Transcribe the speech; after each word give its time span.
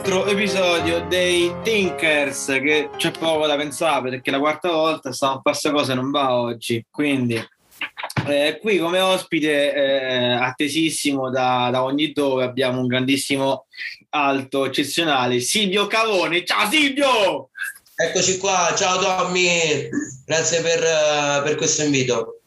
altro 0.00 0.24
episodio 0.28 1.04
dei 1.08 1.54
Thinkers 1.62 2.46
che 2.46 2.88
c'è 2.96 3.10
poco 3.10 3.46
da 3.46 3.54
pensare 3.56 4.08
perché 4.08 4.30
la 4.30 4.38
quarta 4.38 4.70
volta 4.70 5.12
stanno 5.12 5.34
a 5.34 5.40
questa 5.42 5.70
cosa 5.72 5.92
non 5.92 6.10
va 6.10 6.32
oggi. 6.32 6.82
Quindi 6.90 7.38
eh, 8.26 8.58
qui 8.62 8.78
come 8.78 8.98
ospite 8.98 9.74
eh, 9.74 10.32
attesissimo 10.32 11.28
da, 11.28 11.68
da, 11.70 11.84
ogni 11.84 12.12
dove 12.12 12.44
abbiamo 12.44 12.80
un 12.80 12.86
grandissimo 12.86 13.66
alto 14.10 14.64
eccezionale 14.64 15.38
Silvio 15.40 15.86
Cavone 15.86 16.46
ciao 16.46 16.70
Silvio! 16.70 17.50
Eccoci 17.94 18.38
qua. 18.38 18.72
Ciao 18.74 18.98
Tommy. 18.98 19.86
Grazie 20.24 20.62
per, 20.62 20.78
uh, 20.78 21.42
per 21.42 21.56
questo 21.56 21.82
invito 21.82 22.39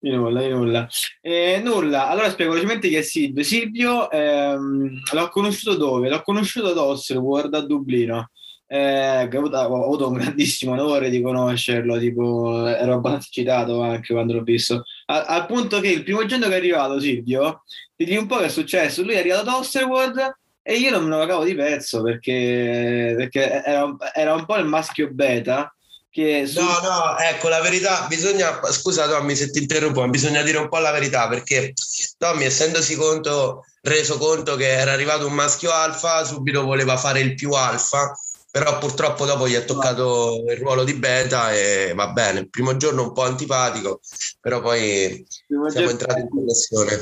di 0.00 0.10
nulla, 0.10 0.40
di 0.40 0.48
nulla. 0.48 0.88
Eh, 1.20 1.60
nulla, 1.62 2.08
allora 2.08 2.30
spiego 2.30 2.52
velocemente 2.52 2.88
chi 2.88 2.96
è 2.96 3.02
Silvio. 3.02 3.42
Silvio 3.42 4.10
ehm, 4.10 5.00
l'ho 5.12 5.28
conosciuto 5.28 5.76
dove? 5.76 6.08
L'ho 6.08 6.22
conosciuto 6.22 6.68
ad 6.68 6.78
Oxford, 6.78 7.52
a 7.54 7.60
Dublino. 7.60 8.30
Eh, 8.66 9.24
ho, 9.24 9.36
avuto, 9.36 9.58
ho, 9.58 9.84
avuto, 9.84 10.08
un 10.08 10.14
grandissimo 10.14 10.72
onore 10.72 11.10
di 11.10 11.20
conoscerlo, 11.20 11.98
tipo, 11.98 12.66
ero 12.66 12.94
abbastanza 12.94 13.28
citato 13.30 13.82
anche 13.82 14.14
quando 14.14 14.32
l'ho 14.32 14.42
visto. 14.42 14.84
A, 15.06 15.24
al 15.24 15.46
punto 15.46 15.80
che 15.80 15.88
il 15.88 16.02
primo 16.02 16.24
giorno 16.24 16.46
che 16.46 16.54
è 16.54 16.56
arrivato 16.56 16.98
Silvio, 16.98 17.64
ti 17.94 18.04
dico 18.04 18.20
un 18.22 18.26
po' 18.26 18.38
che 18.38 18.46
è 18.46 18.48
successo. 18.48 19.02
Lui 19.02 19.14
è 19.14 19.18
arrivato 19.18 19.50
ad 19.50 19.54
Oxford 19.56 20.38
e 20.62 20.74
io 20.76 20.90
non 20.90 21.04
me 21.04 21.18
lo 21.18 21.26
cavo 21.26 21.44
di 21.44 21.54
pezzo 21.54 22.02
perché, 22.02 23.14
perché 23.16 23.62
era, 23.64 23.96
era 24.14 24.34
un 24.34 24.46
po' 24.46 24.56
il 24.56 24.66
maschio 24.66 25.10
beta 25.12 25.74
che 26.10 26.46
su... 26.46 26.60
No, 26.60 26.80
no, 26.82 27.18
ecco 27.18 27.48
la 27.48 27.60
verità, 27.60 28.06
bisogna, 28.08 28.60
scusa 28.70 29.08
Tommy 29.08 29.36
se 29.36 29.50
ti 29.50 29.60
interrompo, 29.60 30.00
ma 30.00 30.08
bisogna 30.08 30.42
dire 30.42 30.58
un 30.58 30.68
po' 30.68 30.78
la 30.78 30.90
verità 30.90 31.28
perché 31.28 31.72
Tommy 32.18 32.44
essendosi 32.44 32.96
conto, 32.96 33.64
reso 33.82 34.18
conto 34.18 34.56
che 34.56 34.68
era 34.68 34.92
arrivato 34.92 35.26
un 35.26 35.32
maschio 35.32 35.70
alfa, 35.70 36.24
subito 36.24 36.64
voleva 36.64 36.96
fare 36.96 37.20
il 37.20 37.36
più 37.36 37.52
alfa, 37.52 38.12
però 38.50 38.78
purtroppo 38.78 39.24
dopo 39.24 39.46
gli 39.46 39.52
è 39.52 39.64
toccato 39.64 40.42
il 40.48 40.56
ruolo 40.56 40.82
di 40.82 40.94
beta 40.94 41.52
e 41.52 41.92
va 41.94 42.08
bene, 42.08 42.40
il 42.40 42.50
primo 42.50 42.76
giorno 42.76 43.04
un 43.04 43.12
po' 43.12 43.22
antipatico, 43.22 44.00
però 44.40 44.60
poi 44.60 45.24
siamo 45.68 45.90
entrati 45.90 46.22
in 46.22 46.28
connessione. 46.28 46.98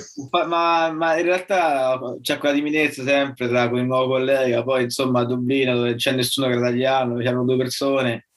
Ma, 0.47 0.92
ma, 0.92 1.16
in 1.16 1.25
realtà 1.25 1.98
c'è 2.20 2.36
quella 2.36 2.54
timidezza 2.54 3.02
sempre 3.02 3.48
tra 3.48 3.62
il 3.62 3.84
nuovo 3.86 4.08
collega, 4.08 4.62
poi 4.62 4.82
insomma 4.82 5.20
a 5.20 5.25
Dublino 5.25 5.75
dove 5.75 5.94
c'è 5.94 6.12
nessuno 6.12 6.48
che 6.48 6.52
è 6.52 6.58
italiano, 6.58 7.16
c'erano 7.16 7.44
due 7.44 7.56
persone 7.56 8.27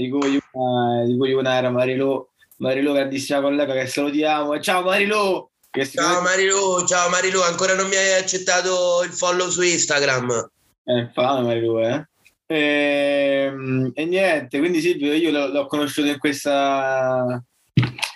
di 0.00 0.08
cui 0.08 0.40
una, 0.52 1.04
di 1.04 1.16
cui 1.16 1.32
una 1.34 1.54
era 1.54 1.70
Marilu, 1.70 2.26
Marilu 2.58 2.94
grandissima 2.94 3.42
collega 3.42 3.74
che 3.74 3.86
salutiamo. 3.86 4.58
Ciao 4.60 4.82
Marilu! 4.82 5.48
Ciao 5.70 6.22
Marilu, 6.22 6.84
ciao 6.86 7.08
Marilu, 7.10 7.40
ancora 7.42 7.74
non 7.74 7.86
mi 7.86 7.94
hai 7.96 8.14
accettato 8.14 9.02
il 9.04 9.12
follow 9.12 9.50
su 9.50 9.62
Instagram. 9.62 10.50
Eh, 10.84 11.10
fa 11.12 11.40
Marilu, 11.40 11.78
eh. 11.80 12.08
E, 12.46 13.44
ehm, 13.46 13.90
e, 13.94 14.04
niente, 14.06 14.58
quindi 14.58 14.80
Silvio 14.80 15.12
io 15.12 15.30
l'ho, 15.30 15.46
l'ho 15.48 15.66
conosciuto 15.66 16.08
in 16.08 16.18
questa 16.18 17.40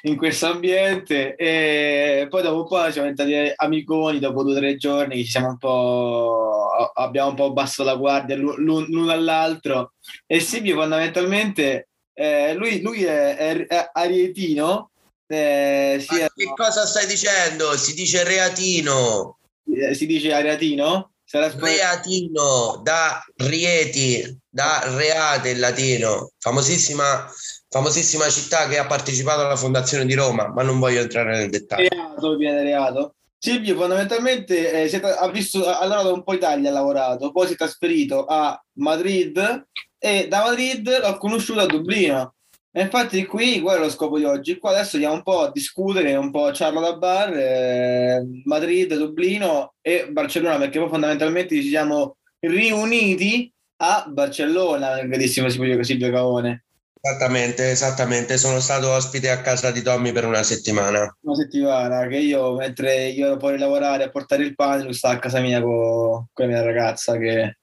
in 0.07 0.17
questo 0.17 0.47
ambiente 0.47 1.35
e 1.37 2.27
poi 2.29 2.43
dopo 2.43 2.63
un 2.63 2.67
po' 2.69 2.91
siamo 2.91 3.11
diventati 3.11 3.53
amiconi 3.57 4.19
dopo 4.19 4.43
due 4.43 4.55
o 4.55 4.57
tre 4.57 4.77
giorni 4.77 5.25
ci 5.25 5.31
siamo 5.31 5.49
un 5.49 5.59
po' 5.59 6.69
abbiamo 6.95 7.31
un 7.31 7.37
po' 7.37 7.47
abbassato 7.47 7.85
la 7.85 7.97
guardia 7.97 8.37
l'uno 8.37 9.11
all'altro 9.11 9.95
e 10.27 10.41
Silvio 10.41 10.77
fondamentalmente 10.77 11.89
eh, 12.13 12.55
lui, 12.55 12.81
lui 12.83 13.03
è, 13.05 13.37
è, 13.37 13.67
è 13.67 13.91
arietino 13.93 14.91
eh, 15.27 16.05
che 16.07 16.53
cosa 16.55 16.85
stai 16.85 17.07
dicendo? 17.07 17.77
Si 17.79 17.95
dice 17.95 18.25
reatino 18.25 19.39
eh, 19.75 19.95
si 19.95 20.07
dice 20.07 20.33
ariatino? 20.33 21.11
Reatino 21.27 22.81
da 22.85 23.25
Rieti 23.37 24.39
da 24.49 24.83
Reate 24.85 25.51
in 25.51 25.59
latino 25.59 26.31
famosissima 26.39 27.29
famosissima 27.75 28.29
città 28.29 28.69
che 28.69 28.79
ha 28.79 28.87
partecipato 28.87 29.41
alla 29.41 29.57
fondazione 29.57 30.07
di 30.07 30.15
Roma, 30.15 30.47
ma 30.47 30.63
non 30.63 30.79
voglio 30.79 31.01
entrare 31.01 31.39
nel 31.39 31.51
dettaglio. 31.51 31.89
Reato 31.91 32.37
viene 32.37 32.63
reato. 32.63 33.17
Silvio, 33.37 33.75
fondamentalmente 33.75 34.85
eh, 34.85 34.89
siete, 34.89 35.09
ha, 35.09 35.29
visto, 35.29 35.69
ha 35.69 35.85
lavorato 35.85 36.15
un 36.15 36.23
po' 36.23 36.35
in 36.35 36.39
Italia, 36.39 36.71
ha 36.71 36.73
lavorato, 36.73 37.33
poi 37.33 37.49
si 37.49 37.55
è 37.55 37.57
trasferito 37.57 38.27
a 38.27 38.57
Madrid 38.75 39.67
e 39.99 40.29
da 40.29 40.45
Madrid 40.45 41.01
l'ho 41.01 41.17
conosciuto 41.17 41.61
a 41.61 41.67
Dublino. 41.67 42.35
E 42.71 42.83
infatti 42.83 43.25
qui, 43.27 43.61
quello 43.61 43.81
è 43.81 43.83
lo 43.83 43.91
scopo 43.91 44.19
di 44.19 44.25
oggi, 44.25 44.57
qua 44.57 44.71
adesso 44.71 44.95
andiamo 44.95 45.17
un 45.17 45.23
po' 45.23 45.41
a 45.41 45.51
discutere, 45.51 46.15
un 46.15 46.31
po' 46.31 46.45
a 46.45 46.53
ciarlo 46.53 46.81
da 46.81 46.97
bar, 46.97 47.37
eh, 47.37 48.25
Madrid, 48.45 48.95
Dublino 48.97 49.75
e 49.81 50.07
Barcellona, 50.11 50.59
perché 50.59 50.79
poi 50.79 50.89
fondamentalmente 50.89 51.61
ci 51.61 51.69
siamo 51.71 52.19
riuniti 52.39 53.53
a 53.79 54.05
Barcellona, 54.09 55.01
il 55.01 55.09
gradissimo 55.09 55.49
Silvio 55.49 56.11
Cavone. 56.13 56.64
Esattamente, 57.07 57.71
esattamente. 57.71 58.39
Sono 58.39 58.61
stato 58.61 58.91
ospite 58.91 59.29
a 59.29 59.43
casa 59.43 59.71
di 59.71 59.83
Tommy 59.83 60.11
per 60.11 60.25
una 60.25 60.43
settimana. 60.43 61.15
Una 61.21 61.35
settimana 61.35 62.07
che 62.07 62.17
io, 62.17 62.55
mentre 62.55 63.09
io 63.09 63.27
ero 63.27 63.39
fuori 63.39 63.57
a 63.57 63.59
lavorare 63.59 64.05
a 64.05 64.09
portare 64.09 64.43
il 64.43 64.55
pane, 64.55 64.85
lui 64.85 64.95
sta 64.95 65.11
a 65.11 65.19
casa 65.19 65.41
mia 65.41 65.61
con, 65.61 66.29
con 66.33 66.47
la 66.47 66.53
mia 66.53 66.63
ragazza 66.63 67.19
che... 67.19 67.59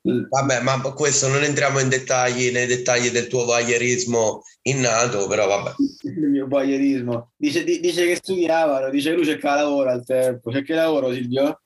Vabbè, 0.00 0.60
ma 0.60 0.78
questo 0.92 1.26
non 1.26 1.42
entriamo 1.42 1.80
in 1.80 1.88
dettagli, 1.88 2.52
nei 2.52 2.66
dettagli 2.66 3.08
del 3.08 3.26
tuo 3.26 3.44
voyeurismo 3.46 4.42
innato, 4.62 5.26
però 5.26 5.48
vabbè. 5.48 5.72
Il 6.02 6.28
mio 6.28 6.46
voyeurismo. 6.46 7.32
Dice, 7.36 7.64
dice 7.64 8.06
che 8.06 8.16
studiavano, 8.16 8.90
dice 8.90 9.12
lui 9.12 9.24
cerca 9.24 9.56
lavoro 9.56 9.90
al 9.90 10.04
tempo. 10.04 10.50
C'è 10.52 10.62
che 10.62 10.74
lavoro, 10.74 11.12
Silvio? 11.12 11.62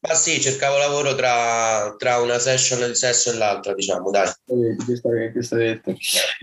Ma 0.00 0.14
sì, 0.14 0.40
cercavo 0.40 0.78
lavoro 0.78 1.14
tra, 1.14 1.94
tra, 1.96 2.18
una 2.18 2.38
session 2.38 2.88
di 2.88 2.94
sesso 2.94 3.30
e 3.30 3.36
l'altra, 3.36 3.74
diciamo, 3.74 4.10
dai. 4.10 4.30
Questo 5.32 5.56
detto. 5.56 5.94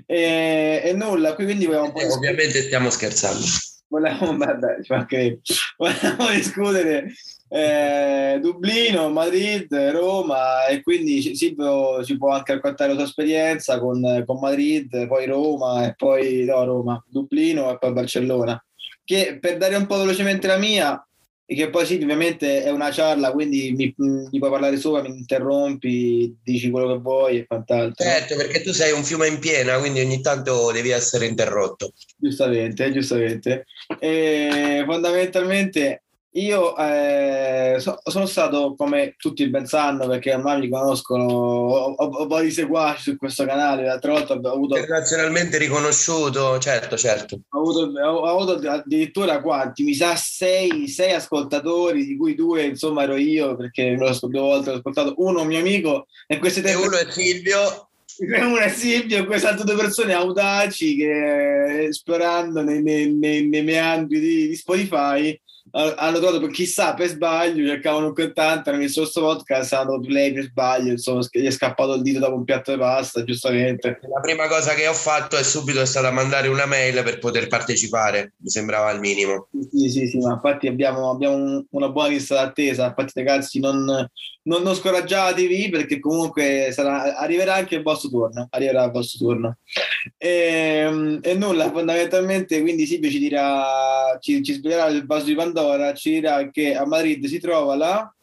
E, 0.05 0.81
e 0.83 0.93
nulla, 0.93 1.33
qui 1.35 1.45
quindi 1.45 1.65
volevamo 1.65 1.93
eh, 1.95 2.11
Ovviamente 2.11 2.61
stiamo 2.61 2.89
scherzando. 2.89 3.45
Volevamo, 3.87 4.37
vabbè, 4.37 4.77
volevamo 5.77 6.29
discutere 6.29 7.11
eh, 7.49 8.37
Dublino, 8.39 9.09
Madrid, 9.09 9.73
Roma 9.91 10.65
e 10.67 10.81
quindi 10.81 11.35
Silvio 11.35 12.03
ci 12.03 12.17
può 12.17 12.29
anche 12.31 12.53
raccontare 12.53 12.91
la 12.91 12.97
sua 12.97 13.07
esperienza 13.07 13.79
con, 13.79 14.23
con 14.25 14.39
Madrid, 14.39 15.07
poi 15.07 15.25
Roma 15.25 15.87
e 15.87 15.95
poi 15.95 16.45
no, 16.45 16.63
Roma, 16.63 17.03
Dublino 17.07 17.71
e 17.71 17.77
poi 17.77 17.91
Barcellona. 17.91 18.63
Che 19.03 19.39
per 19.41 19.57
dare 19.57 19.75
un 19.75 19.87
po' 19.87 19.97
velocemente 19.97 20.45
la 20.45 20.57
mia, 20.57 21.03
e 21.51 21.55
che 21.55 21.71
poi 21.71 21.83
sì, 21.83 21.95
ovviamente 21.95 22.61
è 22.61 22.69
una 22.69 22.91
ciarla, 22.91 23.31
quindi 23.31 23.73
mi, 23.75 23.91
mi, 23.97 24.37
puoi 24.37 24.51
parlare 24.51 24.77
sopra, 24.77 25.01
mi 25.01 25.17
interrompi, 25.17 26.37
dici 26.43 26.69
quello 26.69 26.93
che 26.93 26.99
vuoi 26.99 27.37
e 27.39 27.47
quant'altro. 27.47 28.05
Certo, 28.05 28.35
perché 28.35 28.61
tu 28.61 28.71
sei 28.71 28.91
un 28.91 29.03
fiume 29.03 29.25
in 29.29 29.39
piena, 29.39 29.79
quindi 29.79 29.99
ogni 29.99 30.21
tanto 30.21 30.71
devi 30.71 30.91
essere 30.91 31.25
interrotto. 31.25 31.91
Giustamente, 32.17 32.91
giustamente. 32.91 33.65
E 33.99 34.83
fondamentalmente 34.85 36.03
io 36.33 36.77
eh, 36.77 37.77
so, 37.79 37.99
sono 38.03 38.27
stato, 38.27 38.75
come 38.77 39.15
tutti 39.17 39.47
ben 39.49 39.65
sanno, 39.65 40.07
perché 40.07 40.33
ormai 40.33 40.59
mi 40.59 40.69
conoscono, 40.69 41.23
ho, 41.23 41.93
ho, 41.93 42.05
ho 42.05 42.27
vari 42.27 42.51
seguaci 42.51 43.01
su 43.01 43.17
questo 43.17 43.45
canale, 43.45 43.85
l'altra 43.85 44.11
volta 44.11 44.33
ho 44.35 44.53
avuto... 44.53 44.77
Internazionalmente 44.77 45.57
riconosciuto, 45.57 46.59
certo, 46.59 46.97
certo. 46.97 47.39
Ho 47.49 47.59
avuto, 47.59 47.91
ho, 47.99 48.25
avuto 48.25 48.69
addirittura 48.69 49.41
quanti? 49.41 49.83
Mi 49.83 49.95
sa 49.95 50.15
sei, 50.15 50.87
sei, 50.87 51.13
ascoltatori, 51.13 52.05
di 52.05 52.15
cui 52.15 52.35
due, 52.35 52.63
insomma, 52.63 53.03
ero 53.03 53.15
io, 53.15 53.55
perché 53.55 53.95
due 53.95 54.39
volte 54.39 54.69
l'ho 54.69 54.77
ascoltato, 54.77 55.15
uno 55.17 55.41
un 55.41 55.47
mio 55.47 55.59
amico, 55.59 56.05
e 56.27 56.37
queste 56.37 56.61
tre... 56.61 56.71
E 56.71 56.75
uno 56.75 56.95
è 56.95 57.09
Silvio. 57.09 57.87
Uno 58.19 58.57
è 58.57 58.69
Silvio, 58.69 59.25
queste 59.25 59.47
altre 59.47 59.63
due 59.63 59.77
persone 59.77 60.13
audaci 60.13 60.95
che 60.97 61.85
esplorando 61.85 62.61
nei, 62.61 62.83
nei, 62.83 63.13
nei, 63.13 63.47
nei 63.47 63.63
meandri 63.63 64.19
di, 64.19 64.47
di 64.49 64.55
Spotify 64.55 65.39
hanno 65.71 66.17
trovato 66.17 66.39
per 66.39 66.49
chissà 66.49 66.93
per 66.93 67.07
sbaglio 67.07 67.67
cercavano 67.67 68.07
un 68.07 68.13
cantante 68.13 68.69
hanno 68.69 68.79
messo 68.79 69.01
questo 69.01 69.21
podcast 69.21 69.73
hanno 69.73 69.99
play 69.99 70.33
per 70.33 70.43
sbaglio 70.43 70.91
insomma 70.91 71.21
gli 71.31 71.45
è 71.45 71.51
scappato 71.51 71.95
il 71.95 72.01
dito 72.01 72.19
dopo 72.19 72.35
un 72.35 72.43
piatto 72.43 72.71
di 72.71 72.77
pasta 72.77 73.23
giustamente. 73.23 73.99
La 74.13 74.19
prima 74.19 74.47
cosa 74.47 74.73
che 74.73 74.87
ho 74.87 74.93
fatto 74.93 75.37
è 75.37 75.43
subito 75.43 75.81
è 75.81 75.85
stata 75.85 76.11
mandare 76.11 76.47
una 76.47 76.65
mail 76.65 77.01
per 77.03 77.19
poter 77.19 77.47
partecipare 77.47 78.33
mi 78.37 78.49
sembrava 78.49 78.91
il 78.91 78.99
minimo. 78.99 79.47
Sì 79.71 79.89
sì 79.89 80.07
sì 80.07 80.17
ma 80.17 80.33
infatti 80.33 80.67
abbiamo, 80.67 81.09
abbiamo 81.09 81.65
una 81.69 81.89
buona 81.89 82.09
lista 82.09 82.35
d'attesa. 82.35 82.87
Infatti 82.87 83.11
ragazzi 83.15 83.59
non, 83.59 83.83
non, 84.43 84.61
non 84.61 84.75
scoraggiatevi 84.75 85.69
perché 85.69 85.99
comunque 85.99 86.69
sarà, 86.71 87.17
arriverà 87.17 87.55
anche 87.55 87.75
il 87.75 87.83
vostro 87.83 88.09
turno 88.09 88.47
arriverà 88.49 88.83
il 88.85 88.91
vostro 88.91 89.25
turno. 89.25 89.57
E, 90.17 90.27
ehm, 90.27 91.19
e 91.21 91.33
nulla 91.35 91.69
fondamentalmente 91.71 92.61
quindi 92.61 92.85
Silvio 92.85 93.09
ci 93.09 93.19
dirà 93.19 94.17
ci, 94.19 94.41
ci 94.43 94.53
spiegherà 94.53 94.87
il 94.87 95.05
vaso 95.05 95.25
di 95.25 95.35
Pandora 95.35 95.58
Pandora 95.59 95.93
ci 95.93 96.11
dirà 96.11 96.49
che 96.49 96.75
a 96.75 96.85
Madrid 96.85 97.25
si 97.25 97.39
trova 97.39 97.75
la... 97.75 98.13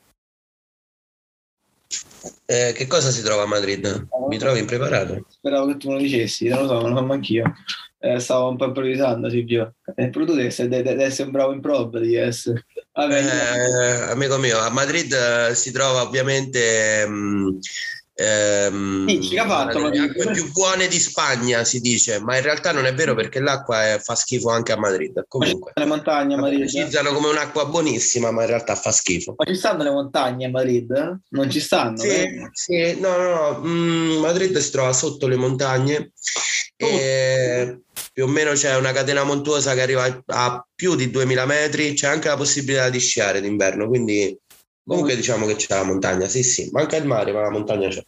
Eh, 2.47 2.73
che 2.75 2.87
cosa 2.87 3.11
si 3.11 3.23
trova 3.23 3.43
a 3.43 3.47
Madrid? 3.47 4.09
Mi 4.29 4.39
trovi 4.39 4.61
impreparato? 4.61 5.27
Speravo 5.29 5.67
che 5.67 5.77
tu 5.77 5.89
me 5.89 5.95
lo 5.95 6.01
dicessi, 6.01 6.49
non 6.49 6.63
lo 6.63 6.67
so, 6.67 6.81
non 6.81 6.93
lo 6.93 7.07
so 7.07 7.13
anch'io. 7.13 7.53
Eh, 7.99 8.19
stavo 8.21 8.49
un 8.49 8.57
po' 8.57 8.67
improvvisando, 8.67 9.29
Silvio. 9.29 9.75
Eh, 9.95 10.09
però 10.09 10.25
tu 10.25 10.35
devi 10.35 10.47
essere, 10.47 10.69
devi 10.69 11.03
essere 11.03 11.25
un 11.25 11.33
bravo 11.33 11.53
improv, 11.53 11.91
devi 11.99 12.15
essere. 12.15 12.67
Vabbè, 12.93 13.19
eh, 13.19 14.11
amico 14.11 14.39
mio, 14.39 14.59
a 14.59 14.71
Madrid 14.71 15.13
eh, 15.13 15.55
si 15.55 15.71
trova 15.73 16.03
ovviamente 16.03 17.07
mh, 17.07 17.59
ehm, 18.17 19.21
sì, 19.21 19.37
fatto, 19.37 19.89
le 19.89 19.99
acque 19.99 20.31
più 20.33 20.51
buone 20.51 20.89
di 20.89 20.99
Spagna 20.99 21.65
si 21.65 21.81
dice, 21.81 22.19
ma 22.19 22.37
in 22.37 22.43
realtà 22.43 22.73
non 22.73 22.87
è 22.87 22.95
vero 22.95 23.15
perché 23.15 23.41
l'acqua 23.41 23.93
è, 23.93 23.99
fa 24.03 24.15
schifo 24.15 24.51
anche 24.51 24.73
a 24.73 24.79
Madrid. 24.79 25.25
Comunque, 25.29 25.73
le 25.75 25.85
montagne 25.85 26.35
a 26.35 26.39
Madrid. 26.39 26.67
Ci 26.67 26.77
utilizzano 26.77 27.13
come 27.13 27.29
un'acqua 27.29 27.67
buonissima, 27.67 28.31
ma 28.31 28.43
in 28.43 28.49
realtà 28.49 28.75
fa 28.75 28.91
schifo. 28.91 29.35
Ma 29.37 29.45
ci 29.45 29.55
stanno 29.55 29.83
le 29.83 29.91
montagne 29.91 30.47
a 30.47 30.51
Madrid? 30.51 31.21
Non 31.29 31.51
ci 31.51 31.61
stanno? 31.61 31.99
Sì, 31.99 32.27
sì 32.53 32.99
no, 32.99 33.17
no, 33.17 33.35
no. 33.35 33.61
Mm, 33.65 34.19
Madrid 34.19 34.57
si 34.57 34.71
trova 34.71 34.93
sotto 34.93 35.27
le 35.29 35.37
montagne. 35.37 36.13
Oh. 36.79 36.87
E 36.87 37.81
più 38.13 38.25
o 38.25 38.29
meno 38.29 38.53
c'è 38.53 38.77
una 38.77 38.93
catena 38.93 39.25
montuosa 39.25 39.75
che 39.75 39.83
arriva 39.83 40.23
a 40.27 40.67
più 40.75 40.95
di 40.95 41.11
2000 41.11 41.47
metri, 41.47 41.93
c'è 41.95 42.07
anche 42.07 42.29
la 42.29 42.37
possibilità 42.37 42.89
di 42.89 42.99
sciare 42.99 43.41
d'inverno, 43.41 43.89
quindi 43.89 44.39
Comunque 44.87 45.17
diciamo 45.17 45.47
che 45.47 45.57
c'è 45.57 45.75
la 45.75 45.83
montagna, 45.83 46.29
sì 46.29 46.45
sì, 46.45 46.71
manca 46.71 46.97
il 46.97 47.07
mare 47.07 47.33
ma 47.33 47.41
la 47.41 47.51
montagna 47.51 47.89
c'è. 47.89 48.05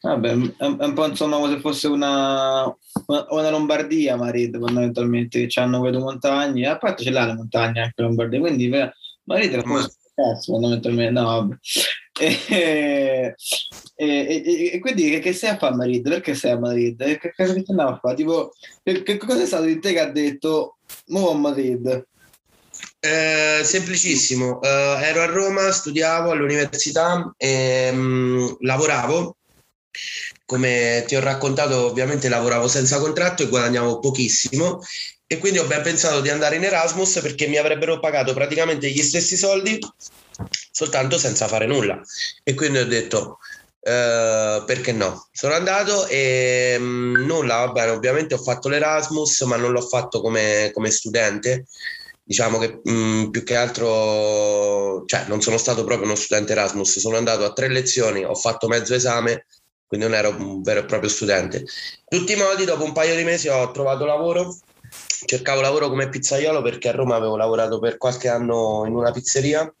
Vabbè, 0.00 0.30
è 0.56 0.64
un 0.64 0.92
po' 0.94 1.06
insomma 1.06 1.36
come 1.36 1.54
se 1.54 1.60
fosse 1.60 1.86
una, 1.86 2.64
una 3.06 3.50
Lombardia, 3.50 4.16
Marid, 4.16 4.58
fondamentalmente, 4.58 5.46
che 5.46 5.60
hanno 5.60 5.78
quelle 5.78 5.98
montagne, 5.98 6.66
a 6.66 6.78
parte 6.78 7.04
ce 7.04 7.10
l'ha 7.10 7.26
la 7.26 7.34
montagna 7.34 7.84
anche 7.84 8.02
Lombardia, 8.02 8.40
quindi 8.40 8.68
Marid 8.68 9.52
è 9.52 9.62
come 9.62 9.82
cazzo, 10.16 10.52
fondamentalmente, 10.52 11.12
no, 11.12 11.24
vabbè. 11.24 11.56
E, 12.18 13.34
e, 13.94 14.42
e, 14.44 14.70
e, 14.74 14.78
quindi 14.78 15.10
che, 15.10 15.18
che 15.20 15.32
sei 15.34 15.50
a 15.50 15.56
fare 15.56 15.74
a 15.74 15.76
Madrid? 15.76 16.08
Perché 16.08 16.34
sei 16.34 16.52
a 16.52 16.58
Madrid? 16.58 17.18
Che 17.18 17.32
cosa 17.34 17.52
ti 17.52 17.64
andava 17.68 17.92
a 17.92 17.98
fare? 17.98 18.14
Tipo, 18.14 18.52
che, 18.82 19.02
che 19.02 19.16
cosa 19.18 19.42
è 19.42 19.46
stato 19.46 19.64
di 19.64 19.78
te 19.78 19.92
che 19.92 20.00
ha 20.00 20.10
detto 20.10 20.78
Mo 21.08 21.30
a 21.30 21.34
Madrid? 21.34 22.06
Eh, 23.06 23.62
semplicissimo, 23.62 24.60
eh, 24.60 24.98
ero 25.00 25.22
a 25.22 25.26
Roma, 25.26 25.70
studiavo 25.70 26.32
all'università 26.32 27.32
e 27.36 27.92
mh, 27.92 27.98
mm, 27.98 28.46
lavoravo. 28.60 29.36
Come 30.44 31.04
ti 31.06 31.14
ho 31.14 31.20
raccontato, 31.20 31.86
ovviamente 31.86 32.28
lavoravo 32.28 32.66
senza 32.66 32.98
contratto 32.98 33.44
e 33.44 33.46
guadagnavo 33.48 34.00
pochissimo 34.00 34.80
e 35.26 35.38
quindi 35.38 35.58
ho 35.58 35.66
ben 35.66 35.82
pensato 35.82 36.20
di 36.20 36.30
andare 36.30 36.56
in 36.56 36.64
Erasmus 36.64 37.20
perché 37.20 37.46
mi 37.46 37.56
avrebbero 37.56 37.98
pagato 38.00 38.32
praticamente 38.34 38.90
gli 38.90 39.02
stessi 39.02 39.36
soldi 39.36 39.78
soltanto 40.70 41.16
senza 41.16 41.46
fare 41.46 41.66
nulla. 41.66 42.00
E 42.42 42.54
quindi 42.54 42.78
ho 42.78 42.86
detto, 42.86 43.38
Uh, 43.86 44.64
perché 44.64 44.90
no? 44.90 45.28
Sono 45.30 45.54
andato 45.54 46.08
e 46.08 46.76
mh, 46.76 46.82
mm, 46.82 47.14
nulla, 47.24 47.66
va 47.66 47.92
ovviamente 47.92 48.34
ho 48.34 48.38
fatto 48.38 48.68
l'Erasmus, 48.68 49.42
ma 49.42 49.54
non 49.54 49.70
l'ho 49.70 49.80
fatto 49.80 50.20
come, 50.20 50.72
come 50.74 50.90
studente, 50.90 51.66
diciamo 52.26 52.58
che 52.58 52.80
mh, 52.82 52.90
mm, 52.90 53.30
più 53.30 53.44
che 53.44 53.54
altro, 53.54 55.04
cioè 55.06 55.26
non 55.28 55.40
sono 55.40 55.56
stato 55.58 55.84
proprio 55.84 56.06
uno 56.06 56.16
studente 56.16 56.52
Erasmus, 56.52 56.98
sono 56.98 57.16
andato 57.16 57.44
a 57.44 57.52
tre 57.52 57.68
lezioni, 57.68 58.24
ho 58.24 58.34
fatto 58.34 58.66
mezzo 58.66 58.94
esame, 58.94 59.46
quindi 59.86 60.06
non 60.06 60.16
ero 60.16 60.30
un 60.30 60.60
vero 60.60 60.80
e 60.80 60.84
proprio 60.86 61.08
studente. 61.08 61.58
In 61.58 62.18
tutti 62.18 62.32
i 62.32 62.36
modi, 62.36 62.64
dopo 62.64 62.82
un 62.82 62.92
paio 62.92 63.14
di 63.14 63.22
mesi 63.22 63.46
ho 63.48 63.70
trovato 63.70 64.04
lavoro, 64.04 64.56
cercavo 65.24 65.60
lavoro 65.60 65.88
come 65.88 66.08
pizzaiolo 66.08 66.62
perché 66.62 66.88
a 66.88 66.92
Roma 66.92 67.14
avevo 67.14 67.36
lavorato 67.36 67.78
per 67.78 67.96
qualche 67.96 68.28
anno 68.28 68.84
in 68.86 68.94
una 68.94 69.12
pizzeria 69.12 69.72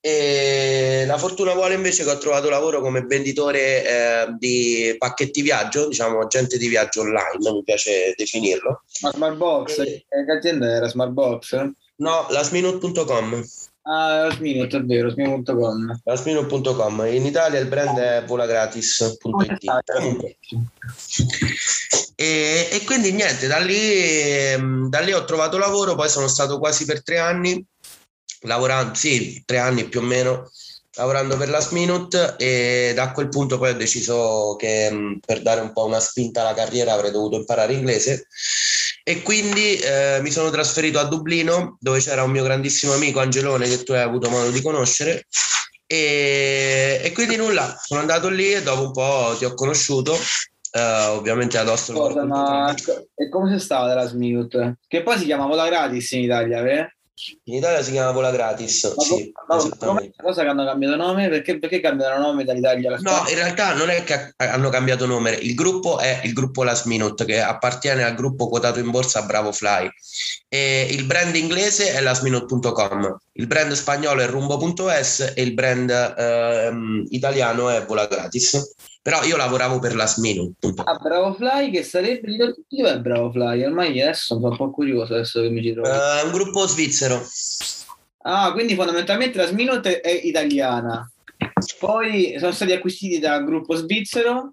e 0.00 1.04
la 1.06 1.18
fortuna 1.18 1.52
vuole 1.52 1.74
invece 1.74 2.04
che 2.04 2.10
ho 2.10 2.18
trovato 2.18 2.48
lavoro 2.48 2.80
come 2.80 3.02
venditore 3.02 3.84
eh, 3.84 4.34
di 4.38 4.94
pacchetti 4.96 5.42
viaggio, 5.42 5.88
diciamo 5.88 6.20
agente 6.20 6.56
di 6.56 6.68
viaggio 6.68 7.02
online, 7.02 7.52
mi 7.52 7.62
piace 7.62 8.14
definirlo. 8.16 8.82
Ma 9.02 9.10
Smartbox, 9.10 9.78
e... 9.78 10.06
che 10.08 10.32
azienda 10.36 10.66
era 10.66 10.88
Smartbox? 10.88 11.70
No, 11.96 12.26
lasminute.com. 12.30 13.44
Ah, 13.82 14.26
Lasminute, 14.26 14.76
è 14.76 14.82
vero, 14.82 15.08
lasminute.com. 15.08 16.00
Lasminute.com. 16.04 17.06
In 17.10 17.26
Italia 17.26 17.58
il 17.58 17.66
brand 17.66 17.98
è 17.98 18.24
volagratis.it. 18.24 19.64
E, 22.14 22.68
e 22.70 22.84
quindi 22.84 23.12
niente, 23.12 23.46
da 23.46 23.58
lì, 23.58 24.88
da 24.88 25.00
lì 25.00 25.12
ho 25.12 25.24
trovato 25.24 25.56
lavoro, 25.56 25.94
poi 25.94 26.10
sono 26.10 26.28
stato 26.28 26.58
quasi 26.58 26.84
per 26.84 27.02
tre 27.02 27.18
anni 27.18 27.64
lavorando, 28.40 28.94
sì, 28.94 29.42
tre 29.44 29.58
anni 29.58 29.84
più 29.84 30.00
o 30.00 30.02
meno, 30.02 30.50
lavorando 30.96 31.36
per 31.36 31.48
Last 31.48 31.72
Minute 31.72 32.34
e 32.36 32.92
da 32.94 33.12
quel 33.12 33.28
punto 33.28 33.58
poi 33.58 33.70
ho 33.70 33.76
deciso 33.76 34.56
che 34.58 34.90
mh, 34.90 35.20
per 35.24 35.42
dare 35.42 35.60
un 35.60 35.72
po' 35.72 35.84
una 35.84 36.00
spinta 36.00 36.40
alla 36.40 36.54
carriera 36.54 36.92
avrei 36.92 37.10
dovuto 37.10 37.36
imparare 37.36 37.72
inglese 37.72 38.26
e 39.02 39.22
quindi 39.22 39.76
eh, 39.76 40.18
mi 40.20 40.30
sono 40.30 40.50
trasferito 40.50 40.98
a 40.98 41.04
Dublino 41.04 41.76
dove 41.80 42.00
c'era 42.00 42.22
un 42.22 42.30
mio 42.30 42.42
grandissimo 42.42 42.92
amico 42.92 43.20
Angelone 43.20 43.68
che 43.68 43.82
tu 43.82 43.92
hai 43.92 44.02
avuto 44.02 44.28
modo 44.28 44.50
di 44.50 44.60
conoscere 44.60 45.26
e, 45.86 47.00
e 47.02 47.12
quindi 47.12 47.36
nulla, 47.36 47.76
sono 47.82 48.00
andato 48.00 48.28
lì 48.28 48.52
e 48.52 48.62
dopo 48.62 48.82
un 48.82 48.92
po' 48.92 49.34
ti 49.38 49.44
ho 49.44 49.54
conosciuto 49.54 50.16
Uh, 50.72 51.16
ovviamente 51.16 51.58
ad 51.58 51.66
Oslo. 51.66 51.98
Cosa, 51.98 52.24
ma... 52.24 52.72
E 53.16 53.28
come 53.28 53.50
sei 53.50 53.58
stato 53.58 53.92
Last 53.92 54.14
Minute? 54.14 54.78
Che 54.86 55.02
poi 55.02 55.18
si 55.18 55.24
chiamava 55.24 55.56
la 55.56 55.66
gratis 55.66 56.12
in 56.12 56.22
Italia, 56.22 56.62
vero? 56.62 56.92
In 57.44 57.54
Italia 57.54 57.82
si 57.82 57.92
chiama 57.92 58.12
Vola 58.12 58.30
Gratis. 58.30 58.94
Ma, 58.96 59.02
sì, 59.02 59.32
ma 59.46 60.00
cosa 60.16 60.42
che 60.42 60.48
hanno 60.48 60.64
cambiato 60.64 60.96
nome? 60.96 61.28
Perché, 61.28 61.58
perché 61.58 61.80
cambiano 61.80 62.20
nome 62.20 62.44
dall'Italia 62.44 62.88
alla 62.88 62.98
Spagna? 62.98 63.22
No, 63.22 63.28
in 63.28 63.34
realtà 63.34 63.74
non 63.74 63.90
è 63.90 64.02
che 64.04 64.34
hanno 64.36 64.68
cambiato 64.68 65.06
nome. 65.06 65.32
Il 65.32 65.54
gruppo 65.54 65.98
è 65.98 66.20
il 66.24 66.32
gruppo 66.32 66.62
Last 66.62 66.86
Minute, 66.86 67.24
che 67.24 67.40
appartiene 67.40 68.04
al 68.04 68.14
gruppo 68.14 68.48
quotato 68.48 68.78
in 68.78 68.90
borsa 68.90 69.22
Bravo 69.22 69.52
Fly. 69.52 69.90
E 70.48 70.88
il 70.90 71.04
brand 71.04 71.34
inglese 71.36 71.92
è 71.92 72.00
lastminute.com, 72.00 73.18
il 73.32 73.46
brand 73.46 73.72
spagnolo 73.72 74.20
è 74.20 74.26
rumbo.es 74.26 75.32
e 75.36 75.42
il 75.42 75.54
brand 75.54 75.90
eh, 75.90 76.72
italiano 77.10 77.68
è 77.68 77.84
Vola 77.84 78.06
Gratis. 78.06 78.74
Però 79.02 79.22
io 79.24 79.36
lavoravo 79.36 79.78
per 79.78 79.94
Last 79.94 80.18
Minute. 80.18 80.74
Ah, 80.84 80.98
Bravo 80.98 81.32
Fly 81.34 81.70
che 81.70 81.82
sarebbe... 81.82 82.54
Io 82.68 82.86
è 82.86 82.98
Bravo 82.98 83.30
Fly? 83.32 83.64
Ormai 83.64 84.00
adesso 84.00 84.34
sono 84.34 84.48
un 84.48 84.56
po' 84.56 84.70
curioso 84.70 85.14
adesso 85.14 85.40
che 85.40 85.48
mi 85.48 85.62
ci 85.62 85.72
trovo. 85.72 85.88
È 85.88 86.22
uh, 86.22 86.26
un 86.26 86.32
gruppo 86.32 86.66
svizzero. 86.66 87.22
Ah, 88.22 88.52
quindi 88.52 88.74
fondamentalmente 88.74 89.38
Last 89.38 89.52
Minute 89.52 90.00
è 90.00 90.10
italiana. 90.10 91.10
Poi 91.78 92.36
sono 92.38 92.52
stati 92.52 92.72
acquisiti 92.72 93.18
da 93.18 93.36
un 93.36 93.46
gruppo 93.46 93.74
svizzero, 93.74 94.52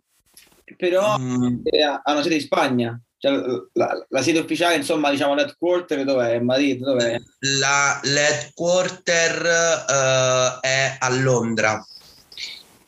però 0.78 1.18
mm. 1.20 1.58
hanno 2.04 2.22
sede 2.22 2.36
in 2.36 2.42
Spagna. 2.42 3.02
Cioè, 3.20 3.34
la, 3.74 4.06
la, 4.08 4.22
sede 4.22 4.40
ufficiale, 4.40 4.76
insomma, 4.76 5.10
diciamo 5.10 5.34
l'headquarter 5.34 6.06
dov'è? 6.06 6.40
Madrid, 6.40 6.82
dov'è? 6.82 7.18
La, 7.60 8.00
l'headquarter 8.04 9.42
uh, 9.42 10.60
è 10.62 10.96
a 11.00 11.10
Londra 11.10 11.84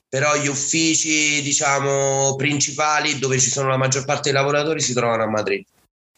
però 0.10 0.36
gli 0.36 0.48
uffici, 0.48 1.42
diciamo, 1.44 2.36
principali 2.36 3.20
dove 3.20 3.39
ci 3.39 3.50
sono 3.50 3.70
la 3.70 3.78
maggior 3.78 4.06
parte 4.06 4.32
dei 4.32 4.34
lavoratori 4.34 4.82
si 4.82 4.94
trovano 4.94 5.24
a 5.24 5.30
Madrid. 5.30 5.63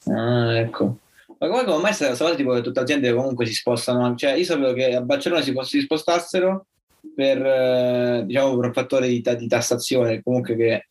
Ah, 0.05 0.57
ecco. 0.57 0.98
Ma 1.38 1.48
come, 1.50 1.65
come 1.65 1.81
mai 1.81 1.95
cosa 1.95 2.36
tipo 2.36 2.55
tutte 2.62 2.79
le 2.79 2.86
aziende 2.86 3.13
comunque 3.13 3.45
si 3.45 3.53
spostano? 3.53 4.15
Cioè, 4.15 4.33
io 4.33 4.45
sapevo 4.45 4.74
che 4.74 4.95
a 4.95 5.01
Barcellona 5.01 5.41
si, 5.41 5.53
si 5.63 5.81
spostassero 5.81 6.67
per, 7.13 7.45
eh, 7.45 8.24
diciamo, 8.25 8.55
per 8.55 8.65
un 8.67 8.74
fattore 8.74 9.07
di, 9.07 9.21
di 9.21 9.48
tassazione, 9.48 10.21
comunque 10.24 10.55
che 10.55 10.88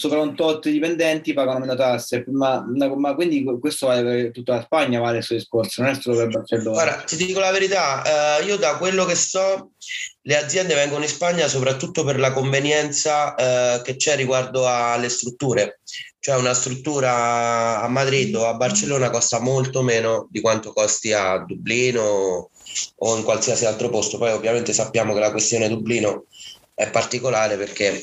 sopra 0.00 0.22
un 0.22 0.34
tot 0.34 0.64
di 0.64 0.72
dipendenti 0.72 1.34
pagano 1.34 1.58
meno 1.58 1.74
tasse, 1.74 2.24
ma, 2.28 2.64
ma, 2.66 3.14
quindi 3.14 3.44
questo 3.60 3.86
vale 3.86 4.02
per 4.02 4.30
tutta 4.30 4.54
la 4.54 4.62
Spagna, 4.62 4.98
vale 4.98 5.16
questo 5.16 5.34
discorso, 5.34 5.82
non 5.82 5.90
è 5.90 5.94
solo 6.00 6.16
per 6.16 6.28
Barcellona. 6.28 6.70
Guarda, 6.70 7.02
ti 7.02 7.16
dico 7.16 7.38
la 7.38 7.50
verità, 7.50 8.38
eh, 8.38 8.44
io 8.44 8.56
da 8.56 8.78
quello 8.78 9.04
che 9.04 9.14
so, 9.14 9.72
le 10.22 10.36
aziende 10.38 10.74
vengono 10.74 11.02
in 11.02 11.10
Spagna 11.10 11.48
soprattutto 11.48 12.02
per 12.02 12.18
la 12.18 12.32
convenienza 12.32 13.34
eh, 13.34 13.82
che 13.82 13.96
c'è 13.96 14.16
riguardo 14.16 14.66
alle 14.66 15.10
strutture, 15.10 15.80
cioè 16.18 16.36
una 16.36 16.54
struttura 16.54 17.82
a 17.82 17.88
Madrid 17.88 18.34
o 18.36 18.46
a 18.46 18.54
Barcellona 18.54 19.10
costa 19.10 19.38
molto 19.38 19.82
meno 19.82 20.28
di 20.30 20.40
quanto 20.40 20.72
costi 20.72 21.12
a 21.12 21.44
Dublino 21.46 22.48
o 22.96 23.16
in 23.18 23.22
qualsiasi 23.22 23.66
altro 23.66 23.90
posto, 23.90 24.16
poi 24.16 24.32
ovviamente 24.32 24.72
sappiamo 24.72 25.12
che 25.12 25.20
la 25.20 25.30
questione 25.30 25.68
Dublino 25.68 26.24
è 26.80 26.90
particolare 26.90 27.58
perché 27.58 28.02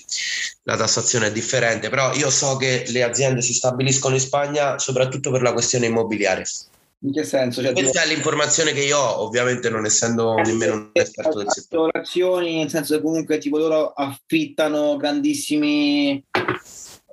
la 0.63 0.77
tassazione 0.77 1.27
è 1.27 1.31
differente, 1.31 1.89
però 1.89 2.13
io 2.13 2.29
so 2.29 2.57
che 2.57 2.85
le 2.89 3.01
aziende 3.01 3.41
si 3.41 3.53
stabiliscono 3.53 4.13
in 4.13 4.21
Spagna 4.21 4.77
soprattutto 4.77 5.31
per 5.31 5.41
la 5.41 5.51
questione 5.51 5.87
immobiliare. 5.87 6.43
In 6.99 7.11
che 7.11 7.23
senso? 7.23 7.63
Cioè, 7.63 7.73
Questa 7.73 8.03
è 8.03 8.07
l'informazione 8.07 8.73
che 8.73 8.83
io 8.83 8.99
ho, 8.99 9.23
ovviamente 9.23 9.69
non 9.69 9.85
essendo 9.85 10.37
eh, 10.37 10.43
nemmeno 10.43 10.73
un 10.73 10.89
esperto 10.93 11.39
del 11.39 11.47
settore. 11.49 12.03
nel 12.51 12.69
senso 12.69 12.95
che 12.95 13.01
comunque 13.01 13.39
tipo 13.39 13.57
loro 13.57 13.93
affittano 13.93 14.95
grandissimi 14.97 16.23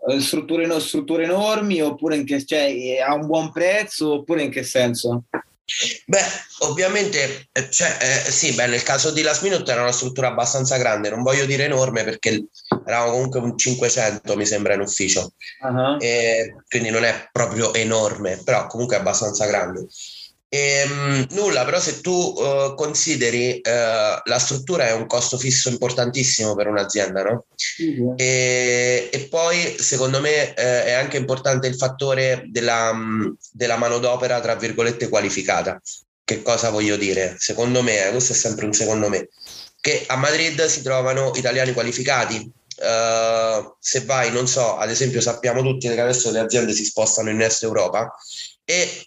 eh, 0.06 0.20
strutture, 0.20 0.80
strutture 0.80 1.24
enormi 1.24 1.80
oppure 1.80 2.16
in 2.16 2.26
che, 2.26 2.44
cioè, 2.44 2.98
a 2.98 3.14
un 3.14 3.26
buon 3.26 3.52
prezzo 3.52 4.12
oppure 4.14 4.42
in 4.42 4.50
che 4.50 4.62
senso? 4.62 5.24
Beh, 6.06 6.20
ovviamente, 6.60 7.48
eh, 7.50 7.70
cioè, 7.70 7.96
eh, 8.00 8.30
sì, 8.30 8.52
beh, 8.52 8.66
nel 8.66 8.82
caso 8.82 9.10
di 9.10 9.22
Last 9.22 9.42
Minute 9.42 9.70
era 9.70 9.80
una 9.80 9.92
struttura 9.92 10.28
abbastanza 10.28 10.76
grande, 10.76 11.08
non 11.08 11.22
voglio 11.22 11.46
dire 11.46 11.64
enorme 11.64 12.04
perché 12.04 12.48
eravamo 12.86 13.12
comunque 13.12 13.40
un 13.40 13.56
500 13.56 14.36
mi 14.36 14.44
sembra 14.44 14.74
in 14.74 14.80
ufficio, 14.80 15.32
uh-huh. 15.62 15.96
e, 16.00 16.56
quindi 16.68 16.90
non 16.90 17.04
è 17.04 17.28
proprio 17.32 17.72
enorme, 17.72 18.42
però 18.44 18.66
comunque 18.66 18.96
è 18.96 18.98
abbastanza 18.98 19.46
grande. 19.46 19.86
E, 20.54 20.86
ehm, 20.86 21.26
nulla, 21.30 21.64
però 21.64 21.80
se 21.80 22.00
tu 22.00 22.12
uh, 22.12 22.76
consideri 22.76 23.60
uh, 23.60 24.20
la 24.22 24.38
struttura 24.38 24.86
è 24.86 24.92
un 24.92 25.08
costo 25.08 25.36
fisso 25.36 25.68
importantissimo 25.68 26.54
per 26.54 26.68
un'azienda, 26.68 27.22
no? 27.24 27.46
Mm-hmm. 27.82 28.12
E, 28.16 29.08
e, 29.12 29.18
poi 29.28 29.74
secondo 29.80 30.20
me 30.20 30.50
uh, 30.50 30.60
è 30.60 30.92
anche 30.92 31.16
importante 31.16 31.66
il 31.66 31.74
fattore 31.74 32.44
della, 32.46 32.90
um, 32.90 33.36
della 33.50 33.76
manodopera, 33.76 34.40
tra 34.40 34.54
virgolette, 34.54 35.08
qualificata. 35.08 35.82
Che 36.22 36.42
cosa 36.42 36.70
voglio 36.70 36.96
dire? 36.96 37.34
Secondo 37.36 37.82
me, 37.82 38.08
questo 38.12 38.32
è 38.32 38.36
sempre 38.36 38.64
un 38.64 38.72
secondo 38.72 39.08
me, 39.08 39.30
che 39.80 40.04
a 40.06 40.14
Madrid 40.14 40.64
si 40.66 40.82
trovano 40.82 41.32
italiani 41.34 41.72
qualificati, 41.72 42.48
se 42.76 44.00
vai, 44.04 44.32
non 44.32 44.48
so, 44.48 44.76
ad 44.76 44.90
esempio 44.90 45.20
sappiamo 45.20 45.62
tutti 45.62 45.88
che 45.88 46.00
adesso 46.00 46.30
le 46.30 46.40
aziende 46.40 46.72
si 46.72 46.84
spostano 46.84 47.30
in 47.30 47.40
Est 47.40 47.62
Europa 47.62 48.12
e 48.64 49.06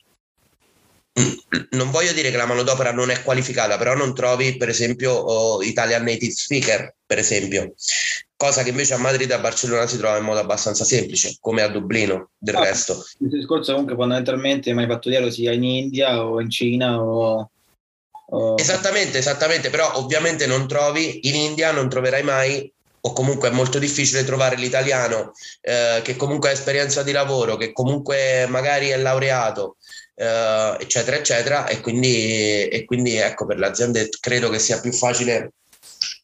non 1.71 1.89
voglio 1.89 2.13
dire 2.13 2.29
che 2.29 2.37
la 2.37 2.45
manodopera 2.45 2.91
non 2.91 3.09
è 3.09 3.23
qualificata, 3.23 3.77
però 3.77 3.95
non 3.95 4.13
trovi 4.13 4.55
per 4.57 4.69
esempio 4.69 5.11
oh, 5.13 5.63
Italian 5.63 6.03
native 6.03 6.31
speaker, 6.31 6.95
per 7.05 7.17
esempio, 7.17 7.73
cosa 8.35 8.61
che 8.61 8.69
invece 8.69 8.93
a 8.93 8.97
Madrid 8.97 9.29
e 9.29 9.33
a 9.33 9.39
Barcellona 9.39 9.87
si 9.87 9.97
trova 9.97 10.17
in 10.17 10.23
modo 10.23 10.39
abbastanza 10.39 10.83
semplice, 10.83 11.37
come 11.39 11.63
a 11.63 11.69
Dublino 11.69 12.29
del 12.37 12.55
ah, 12.55 12.63
resto. 12.63 13.03
Il 13.19 13.29
discorso 13.29 13.71
comunque 13.71 13.95
fondamentalmente 13.95 14.73
manifatturiero 14.73 15.31
sia 15.31 15.51
in 15.53 15.63
India 15.63 16.23
o 16.23 16.39
in 16.39 16.49
Cina 16.49 17.01
o, 17.01 17.49
o... 18.29 18.55
Esattamente, 18.57 19.17
esattamente, 19.17 19.71
però 19.71 19.93
ovviamente 19.95 20.45
non 20.45 20.67
trovi 20.67 21.27
in 21.27 21.35
India, 21.35 21.71
non 21.71 21.89
troverai 21.89 22.23
mai 22.23 22.71
o 22.99 23.13
comunque 23.13 23.49
è 23.49 23.51
molto 23.51 23.79
difficile 23.79 24.25
trovare 24.25 24.57
l'italiano 24.57 25.31
eh, 25.61 26.01
che 26.03 26.15
comunque 26.15 26.49
ha 26.49 26.51
esperienza 26.51 27.03
di 27.03 27.11
lavoro, 27.11 27.55
che 27.55 27.71
comunque 27.71 28.45
magari 28.49 28.89
è 28.89 28.97
laureato, 28.97 29.77
eh, 30.17 30.77
eccetera, 30.79 31.15
eccetera. 31.15 31.67
E 31.67 31.79
quindi, 31.79 32.67
e 32.67 32.83
quindi 32.85 33.15
ecco, 33.15 33.45
per 33.45 33.59
le 33.59 33.67
aziende 33.67 34.09
credo 34.19 34.49
che 34.49 34.59
sia 34.59 34.79
più 34.79 34.91
facile 34.91 35.51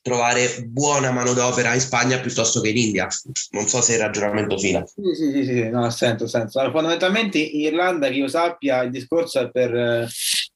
trovare 0.02 0.64
buona 0.66 1.12
manodopera 1.12 1.74
in 1.74 1.80
Spagna 1.80 2.20
piuttosto 2.20 2.60
che 2.60 2.70
in 2.70 2.78
India. 2.78 3.08
Non 3.52 3.68
so 3.68 3.82
se 3.82 3.94
il 3.94 4.00
ragionamento 4.00 4.58
fila. 4.58 4.84
Sì, 4.86 5.02
sì, 5.16 5.32
sì, 5.32 5.46
sì, 5.46 5.70
no, 5.70 5.90
senso, 5.90 6.28
senso. 6.28 6.60
Allora, 6.60 6.74
fondamentalmente 6.74 7.38
in 7.38 7.62
Irlanda, 7.62 8.10
che 8.10 8.16
io 8.16 8.28
sappia, 8.28 8.84
il 8.84 8.92
discorso 8.92 9.40
è 9.40 9.50
per... 9.50 10.08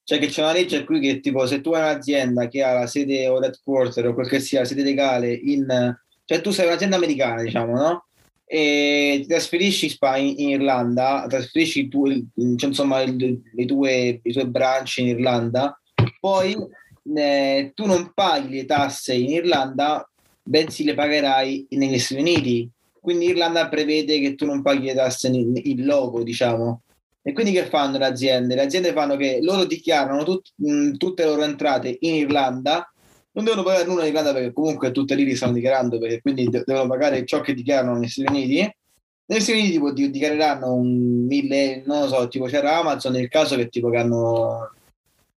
Cioè 0.04 0.20
che 0.20 0.28
c'è 0.28 0.42
una 0.42 0.54
legge 0.54 0.86
qui 0.86 1.02
che 1.02 1.20
tipo 1.20 1.46
se 1.46 1.60
tu 1.60 1.74
hai 1.74 1.82
un'azienda 1.82 2.48
che 2.48 2.64
ha 2.64 2.74
la 2.74 2.88
sede 2.88 3.28
o 3.28 3.40
l'headquarter 3.40 4.08
o 4.08 4.14
quel 4.14 4.30
che 4.30 4.40
sia, 4.40 4.60
la 4.60 4.66
sede 4.66 4.84
legale 4.84 5.34
in... 5.34 5.96
Cioè 6.26 6.42
tu 6.42 6.52
sei 6.52 6.68
un'azienda 6.68 6.96
americana, 6.98 7.42
diciamo, 7.42 7.74
no? 7.74 8.07
E 8.50 9.18
ti 9.22 9.28
trasferisci 9.28 9.98
in 10.16 10.50
Irlanda, 10.50 11.26
trasferisci 11.28 11.90
tu, 11.90 12.08
cioè, 12.08 12.70
insomma, 12.70 13.04
le 13.04 13.66
tue, 13.66 14.22
i 14.24 14.32
tuoi 14.32 14.48
branch 14.48 14.98
in 15.00 15.08
Irlanda, 15.08 15.78
poi 16.22 16.56
eh, 17.14 17.72
tu 17.76 17.86
non 17.86 18.12
paghi 18.14 18.56
le 18.56 18.66
tasse 18.66 19.16
in 19.16 19.32
Irlanda, 19.32 20.10
bensì 20.42 20.86
le 20.86 20.94
pagherai 20.94 21.68
negli 21.72 22.00
Stati 22.00 22.22
Uniti. 22.22 22.70
Quindi 23.02 23.28
Irlanda 23.28 23.68
prevede 23.68 24.20
che 24.22 24.36
tu 24.36 24.46
non 24.46 24.62
paghi 24.62 24.86
le 24.88 24.94
tasse 24.94 25.28
in, 25.28 25.60
in 25.62 25.86
logo, 25.86 26.24
diciamo. 26.24 26.84
E 27.22 27.34
quindi 27.34 27.52
che 27.52 27.66
fanno 27.66 27.98
le 27.98 28.06
aziende? 28.06 28.56
Le 28.56 28.62
aziende 28.62 28.94
fanno 28.94 29.18
che 29.18 29.40
loro 29.42 29.66
dichiarano 29.66 30.24
tut, 30.24 30.54
mh, 30.56 30.94
tutte 30.94 31.24
le 31.24 31.30
loro 31.30 31.44
entrate 31.44 31.98
in 32.00 32.16
Irlanda 32.16 32.90
non 33.38 33.46
devono 33.46 33.64
pagare 33.64 33.86
nulla 33.86 34.02
in 34.02 34.08
Irlanda 34.08 34.34
perché 34.34 34.52
comunque 34.52 34.92
tutte 34.92 35.14
lì 35.14 35.24
li 35.24 35.36
stanno 35.36 35.54
dichiarando, 35.54 36.00
perché 36.00 36.22
quindi 36.22 36.50
devono 36.50 36.88
pagare 36.88 37.24
ciò 37.24 37.40
che 37.40 37.54
dichiarano 37.54 37.96
negli 37.96 38.10
Stati 38.10 38.32
Uniti. 38.32 38.76
Negli 39.28 39.40
Stati 39.40 39.60
Uniti 39.60 39.72
tipo, 39.74 39.92
dichiareranno 39.92 40.74
un 40.74 41.26
mille, 41.28 41.84
non 41.86 42.02
lo 42.02 42.08
so, 42.08 42.28
tipo 42.30 42.46
c'era 42.46 42.80
Amazon 42.80 43.12
nel 43.12 43.30
caso 43.30 43.56
che 43.56 43.70
tipo 43.70 43.92
che 43.92 43.98
hanno 43.98 44.72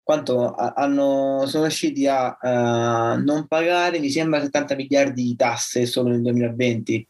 quanto 0.04 0.54
hanno, 0.54 1.44
sono 1.46 1.64
riusciti 1.64 2.06
a 2.06 2.38
uh, 2.40 3.20
non 3.20 3.46
pagare, 3.48 3.98
mi 3.98 4.10
sembra 4.10 4.40
70 4.40 4.76
miliardi 4.76 5.22
di 5.24 5.36
tasse 5.36 5.84
solo 5.84 6.10
nel 6.10 6.22
2020. 6.22 7.06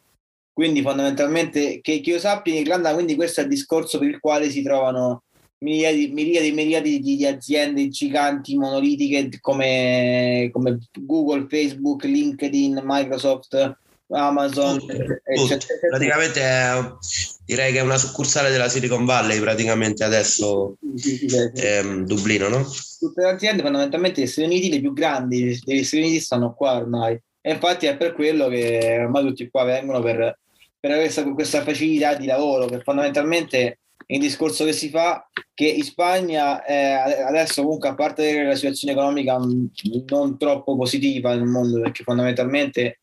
Quindi 0.54 0.80
fondamentalmente, 0.80 1.80
che, 1.82 2.00
che 2.00 2.10
io 2.10 2.18
sappia 2.18 2.54
in 2.54 2.62
Irlanda, 2.62 2.94
quindi 2.94 3.14
questo 3.14 3.40
è 3.40 3.44
il 3.44 3.50
discorso 3.50 3.98
per 3.98 4.08
il 4.08 4.18
quale 4.18 4.48
si 4.48 4.62
trovano 4.62 5.24
miliardi, 5.58 6.08
miliardi, 6.08 6.52
miliardi 6.52 7.00
di, 7.00 7.16
di, 7.16 7.26
aziende 7.26 7.88
giganti 7.88 8.56
monolitiche 8.56 9.38
come, 9.40 10.48
come, 10.52 10.78
Google, 11.00 11.46
Facebook, 11.48 12.04
LinkedIn, 12.04 12.80
Microsoft, 12.84 13.76
Amazon. 14.08 14.78
Tutto, 14.78 14.96
tutto. 14.96 15.58
Praticamente 15.88 16.40
è, 16.40 16.70
direi 17.44 17.72
che 17.72 17.78
è 17.78 17.82
una 17.82 17.98
succursale 17.98 18.50
della 18.50 18.68
Silicon 18.68 19.04
Valley 19.04 19.40
praticamente 19.40 20.04
adesso 20.04 20.76
ehm, 21.54 22.04
Dublino, 22.04 22.48
no? 22.48 22.64
Tutte 22.98 23.22
le 23.22 23.30
aziende 23.30 23.62
fondamentalmente 23.62 24.22
gli 24.22 24.26
Stati 24.26 24.46
Uniti, 24.46 24.70
le 24.70 24.80
più 24.80 24.92
grandi 24.92 25.60
degli 25.64 25.84
Stati 25.84 26.02
Uniti 26.02 26.20
stanno 26.20 26.54
qua 26.54 26.76
ormai. 26.76 27.20
E 27.40 27.52
infatti 27.52 27.86
è 27.86 27.96
per 27.96 28.12
quello 28.12 28.48
che 28.48 28.98
ormai 29.00 29.24
tutti 29.24 29.48
qua 29.48 29.64
vengono 29.64 30.00
per, 30.00 30.38
per 30.78 30.90
avere 30.90 31.04
questa, 31.04 31.24
questa 31.32 31.62
facilità 31.62 32.14
di 32.14 32.26
lavoro, 32.26 32.66
che 32.66 32.80
fondamentalmente 32.80 33.78
il 34.10 34.20
discorso 34.20 34.64
che 34.64 34.72
si 34.72 34.88
fa 34.88 35.28
che 35.54 35.66
in 35.66 35.82
Spagna 35.82 36.64
eh, 36.64 36.92
adesso 36.92 37.62
comunque 37.62 37.88
a 37.88 37.94
parte 37.94 38.42
la 38.42 38.54
situazione 38.54 38.94
economica 38.94 39.38
mm, 39.38 39.66
non 40.06 40.38
troppo 40.38 40.76
positiva 40.76 41.34
nel 41.34 41.44
mondo 41.44 41.80
perché 41.80 42.04
fondamentalmente 42.04 43.00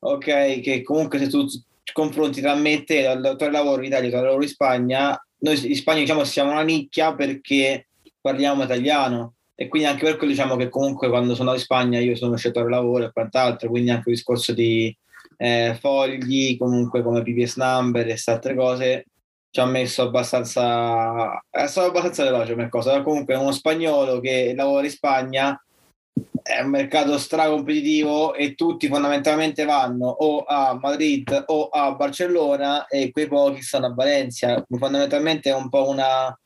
ok 0.00 0.60
che 0.60 0.82
comunque 0.82 1.18
se 1.18 1.28
tu 1.28 1.46
confronti 1.92 2.40
tra 2.40 2.54
me 2.54 2.72
e 2.72 2.84
te 2.84 2.98
il 3.00 3.20
datore 3.20 3.50
di 3.50 3.56
lavoro 3.56 3.80
in 3.80 3.88
Italia 3.88 4.08
e 4.08 4.12
il 4.16 4.22
lavoro 4.22 4.42
in 4.42 4.48
Spagna 4.48 5.24
noi 5.40 5.68
in 5.68 5.76
Spagna 5.76 6.00
diciamo 6.00 6.24
siamo 6.24 6.50
una 6.50 6.62
nicchia 6.62 7.14
perché 7.14 7.88
parliamo 8.20 8.64
italiano. 8.64 9.34
E 9.54 9.68
quindi 9.68 9.88
anche 9.88 10.04
per 10.04 10.16
quello 10.16 10.32
diciamo 10.32 10.56
che 10.56 10.70
comunque 10.70 11.10
quando 11.10 11.34
sono 11.34 11.52
in 11.52 11.58
Spagna 11.58 11.98
io 11.98 12.16
sono 12.16 12.36
scelto 12.36 12.60
il 12.60 12.70
lavoro 12.70 13.04
e 13.04 13.12
quant'altro 13.12 13.68
quindi 13.68 13.90
anche 13.90 14.08
il 14.08 14.14
discorso 14.14 14.54
di 14.54 14.96
eh, 15.36 15.76
fogli 15.78 16.56
comunque 16.56 17.02
come 17.02 17.22
PPS 17.22 17.56
number 17.56 18.08
e 18.08 18.16
altre 18.24 18.54
cose 18.54 19.04
ci 19.50 19.60
ha 19.60 19.64
messo 19.66 20.02
abbastanza 20.02 21.42
è 21.50 21.66
stato 21.66 21.88
abbastanza 21.88 22.24
veloce 22.24 22.52
come 22.52 22.68
cosa. 22.68 23.02
Comunque 23.02 23.34
uno 23.34 23.52
spagnolo 23.52 24.20
che 24.20 24.54
lavora 24.54 24.84
in 24.84 24.90
Spagna 24.90 25.64
è 26.42 26.60
un 26.60 26.70
mercato 26.70 27.18
stracompetitivo 27.18 28.34
e 28.34 28.54
tutti 28.54 28.88
fondamentalmente 28.88 29.64
vanno 29.64 30.06
o 30.06 30.44
a 30.46 30.78
Madrid 30.80 31.44
o 31.46 31.68
a 31.68 31.92
Barcellona 31.94 32.86
e 32.86 33.10
quei 33.10 33.26
pochi 33.26 33.62
stanno 33.62 33.86
a 33.86 33.94
Valencia. 33.94 34.64
Fondamentalmente 34.68 35.50
è 35.50 35.54
un 35.54 35.68
po' 35.68 35.88
una, 35.88 36.36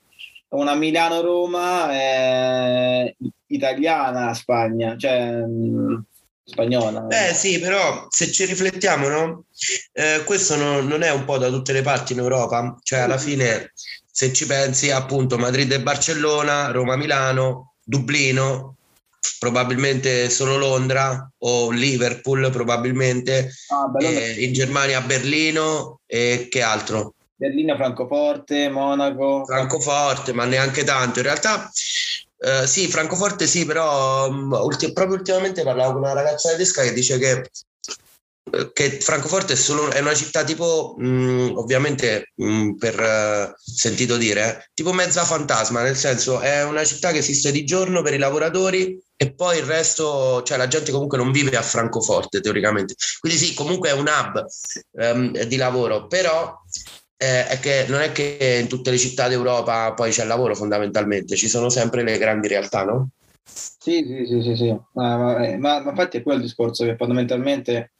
una 0.50 0.75
Milano-Roma 0.75 1.92
eh, 1.92 3.16
italiana 3.46 4.34
Spagna. 4.34 4.96
Cioè 4.96 5.44
spagnola. 6.45 7.07
Eh 7.09 7.35
sì, 7.35 7.59
però 7.59 8.07
se 8.11 8.31
ci 8.31 8.45
riflettiamo, 8.45 9.09
no? 9.09 9.45
Eh, 9.93 10.23
questo 10.25 10.57
no, 10.57 10.81
non 10.81 11.03
è 11.03 11.11
un 11.11 11.25
po' 11.25 11.39
da 11.39 11.49
tutte 11.49 11.73
le 11.73 11.83
parti 11.83 12.13
in 12.13 12.19
Europa, 12.19 12.79
cioè 12.83 13.01
alla 13.01 13.19
fine 13.19 13.73
se 14.11 14.33
ci 14.33 14.47
pensi 14.47 14.91
appunto 14.91 15.39
Madrid 15.39 15.73
e 15.73 15.81
Barcellona, 15.81 16.71
Roma, 16.71 16.97
Milano, 16.97 17.75
Dublino, 17.83 18.77
probabilmente 19.39 20.31
solo 20.31 20.57
Londra 20.57 21.29
o 21.39 21.71
Liverpool 21.71 22.51
probabilmente, 22.51 23.51
ah, 23.69 23.91
eh, 24.05 24.45
in 24.45 24.53
Germania 24.53 25.01
Berlino 25.01 26.01
e 26.07 26.47
che 26.51 26.63
altro? 26.63 27.15
Berlino, 27.37 27.75
Francoforte, 27.75 28.69
Monaco. 28.69 29.45
Francoforte, 29.45 30.33
ma 30.33 30.45
neanche 30.45 30.85
tanto. 30.85 31.19
In 31.19 31.25
realtà 31.25 31.71
Uh, 32.45 32.67
sì, 32.67 32.89
Francoforte 32.89 33.47
sì, 33.47 33.65
però 33.65 34.29
um, 34.29 34.53
ulti- 34.53 34.93
proprio 34.93 35.17
ultimamente 35.17 35.63
parlavo 35.63 35.93
con 35.93 36.03
una 36.03 36.13
ragazza 36.13 36.51
tedesca 36.51 36.83
che 36.83 36.93
dice 36.93 37.17
che, 37.19 37.51
che 38.75 39.01
Francoforte 39.01 39.55
è, 39.55 39.57
solo, 39.57 39.91
è, 39.91 40.01
una 40.01 40.13
città 40.13 40.45
tipo, 40.45 40.95
mh, 40.99 41.07
mm, 41.07 41.57
ovviamente 41.57 42.33
mh, 42.35 42.47
mm, 42.47 42.73
per 42.75 43.01
uh, 43.01 43.55
sentito 43.57 44.19
dire, 44.19 44.59
eh, 44.59 44.71
tipo 44.75 44.93
mezza 44.93 45.25
fantasma, 45.25 45.81
nel 45.81 45.97
senso 45.97 46.41
è 46.41 46.63
una 46.65 46.85
città 46.85 47.13
che 47.13 47.19
esiste 47.19 47.51
di 47.51 47.65
giorno 47.65 48.03
per 48.03 48.13
i 48.13 48.19
lavoratori 48.19 49.03
e 49.17 49.33
poi 49.33 49.57
il 49.57 49.65
resto, 49.65 50.43
cioè 50.43 50.59
la 50.59 50.69
gente 50.69 50.93
comunque 50.93 51.17
non 51.17 51.33
vive 51.33 51.57
a 51.57 51.63
Francoforte 51.63 52.43
teoricamente. 52.43 52.95
Quindi 53.21 53.39
sì, 53.39 53.55
comunque 53.55 53.89
è 53.89 53.93
un 53.93 54.07
hub 54.07 54.45
um, 55.01 55.45
di 55.45 55.57
lavoro, 55.57 56.09
però 56.09 56.55
eh, 57.25 57.47
è 57.47 57.59
che 57.59 57.87
non 57.88 58.00
è 58.00 58.12
che 58.12 58.59
in 58.61 58.69
tutte 58.69 58.90
le 58.90 58.99
città 58.99 59.28
d'Europa 59.28 59.95
poi 59.95 60.11
c'è 60.11 60.25
lavoro 60.25 60.54
fondamentalmente, 60.54 61.37
ci 61.37 61.49
sono 61.49 61.71
sempre 61.71 62.02
le 62.02 62.19
grandi 62.19 62.49
realtà, 62.49 62.85
no? 62.85 63.09
Sì, 63.45 64.04
sì, 64.07 64.26
sì, 64.26 64.43
sì, 64.43 64.57
sì. 64.57 64.78
Ma, 64.93 65.16
ma, 65.16 65.57
ma, 65.57 65.81
ma 65.81 65.90
infatti 65.90 66.19
è 66.19 66.23
quello 66.23 66.38
il 66.38 66.45
discorso 66.45 66.85
che 66.85 66.97
fondamentalmente 66.97 67.94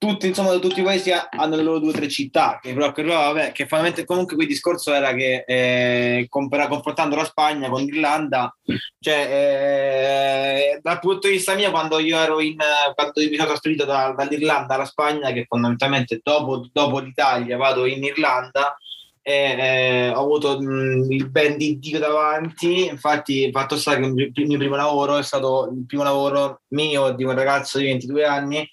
tutti, 0.00 0.28
insomma, 0.28 0.58
tutti 0.58 0.80
i 0.80 0.82
paesi 0.82 1.10
hanno 1.12 1.56
le 1.56 1.62
loro 1.62 1.78
due 1.78 1.90
o 1.90 1.92
tre 1.92 2.08
città, 2.08 2.58
che 2.62 2.72
però, 2.72 2.90
che, 2.90 3.02
vabbè, 3.02 3.52
che 3.52 3.66
fondamentalmente 3.66 4.06
comunque 4.06 4.34
qui 4.34 4.44
il 4.44 4.50
discorso 4.50 4.94
era 4.94 5.12
che 5.12 5.44
eh, 5.46 6.26
compara, 6.30 6.68
confrontando 6.68 7.16
la 7.16 7.26
Spagna 7.26 7.68
con 7.68 7.82
l'Irlanda, 7.82 8.56
cioè 8.98 10.72
eh, 10.74 10.80
dal 10.80 11.00
punto 11.00 11.28
di 11.28 11.34
vista 11.34 11.54
mio, 11.54 11.70
quando 11.70 11.98
io 11.98 12.16
ero 12.16 12.40
in, 12.40 12.56
quando 12.94 13.12
mi 13.16 13.34
sono 13.34 13.48
trasferito 13.48 13.84
da, 13.84 14.14
dall'Irlanda 14.16 14.72
alla 14.72 14.86
Spagna, 14.86 15.32
che 15.32 15.44
fondamentalmente 15.46 16.20
dopo, 16.22 16.66
dopo 16.72 16.98
l'Italia 17.00 17.58
vado 17.58 17.84
in 17.84 18.02
Irlanda, 18.02 18.74
eh, 19.20 20.08
ho 20.14 20.22
avuto 20.22 20.58
mh, 20.58 21.12
il 21.12 21.28
ben 21.28 21.58
di 21.58 21.78
Dio 21.78 21.98
davanti, 21.98 22.86
infatti 22.86 23.50
fatto 23.52 23.76
sta 23.76 23.96
che 23.96 24.30
il 24.32 24.46
mio 24.46 24.56
primo 24.56 24.76
lavoro 24.76 25.18
è 25.18 25.22
stato 25.22 25.70
il 25.70 25.84
primo 25.84 26.04
lavoro 26.04 26.62
mio 26.68 27.10
di 27.12 27.22
un 27.22 27.34
ragazzo 27.34 27.76
di 27.76 27.84
22 27.84 28.24
anni 28.24 28.66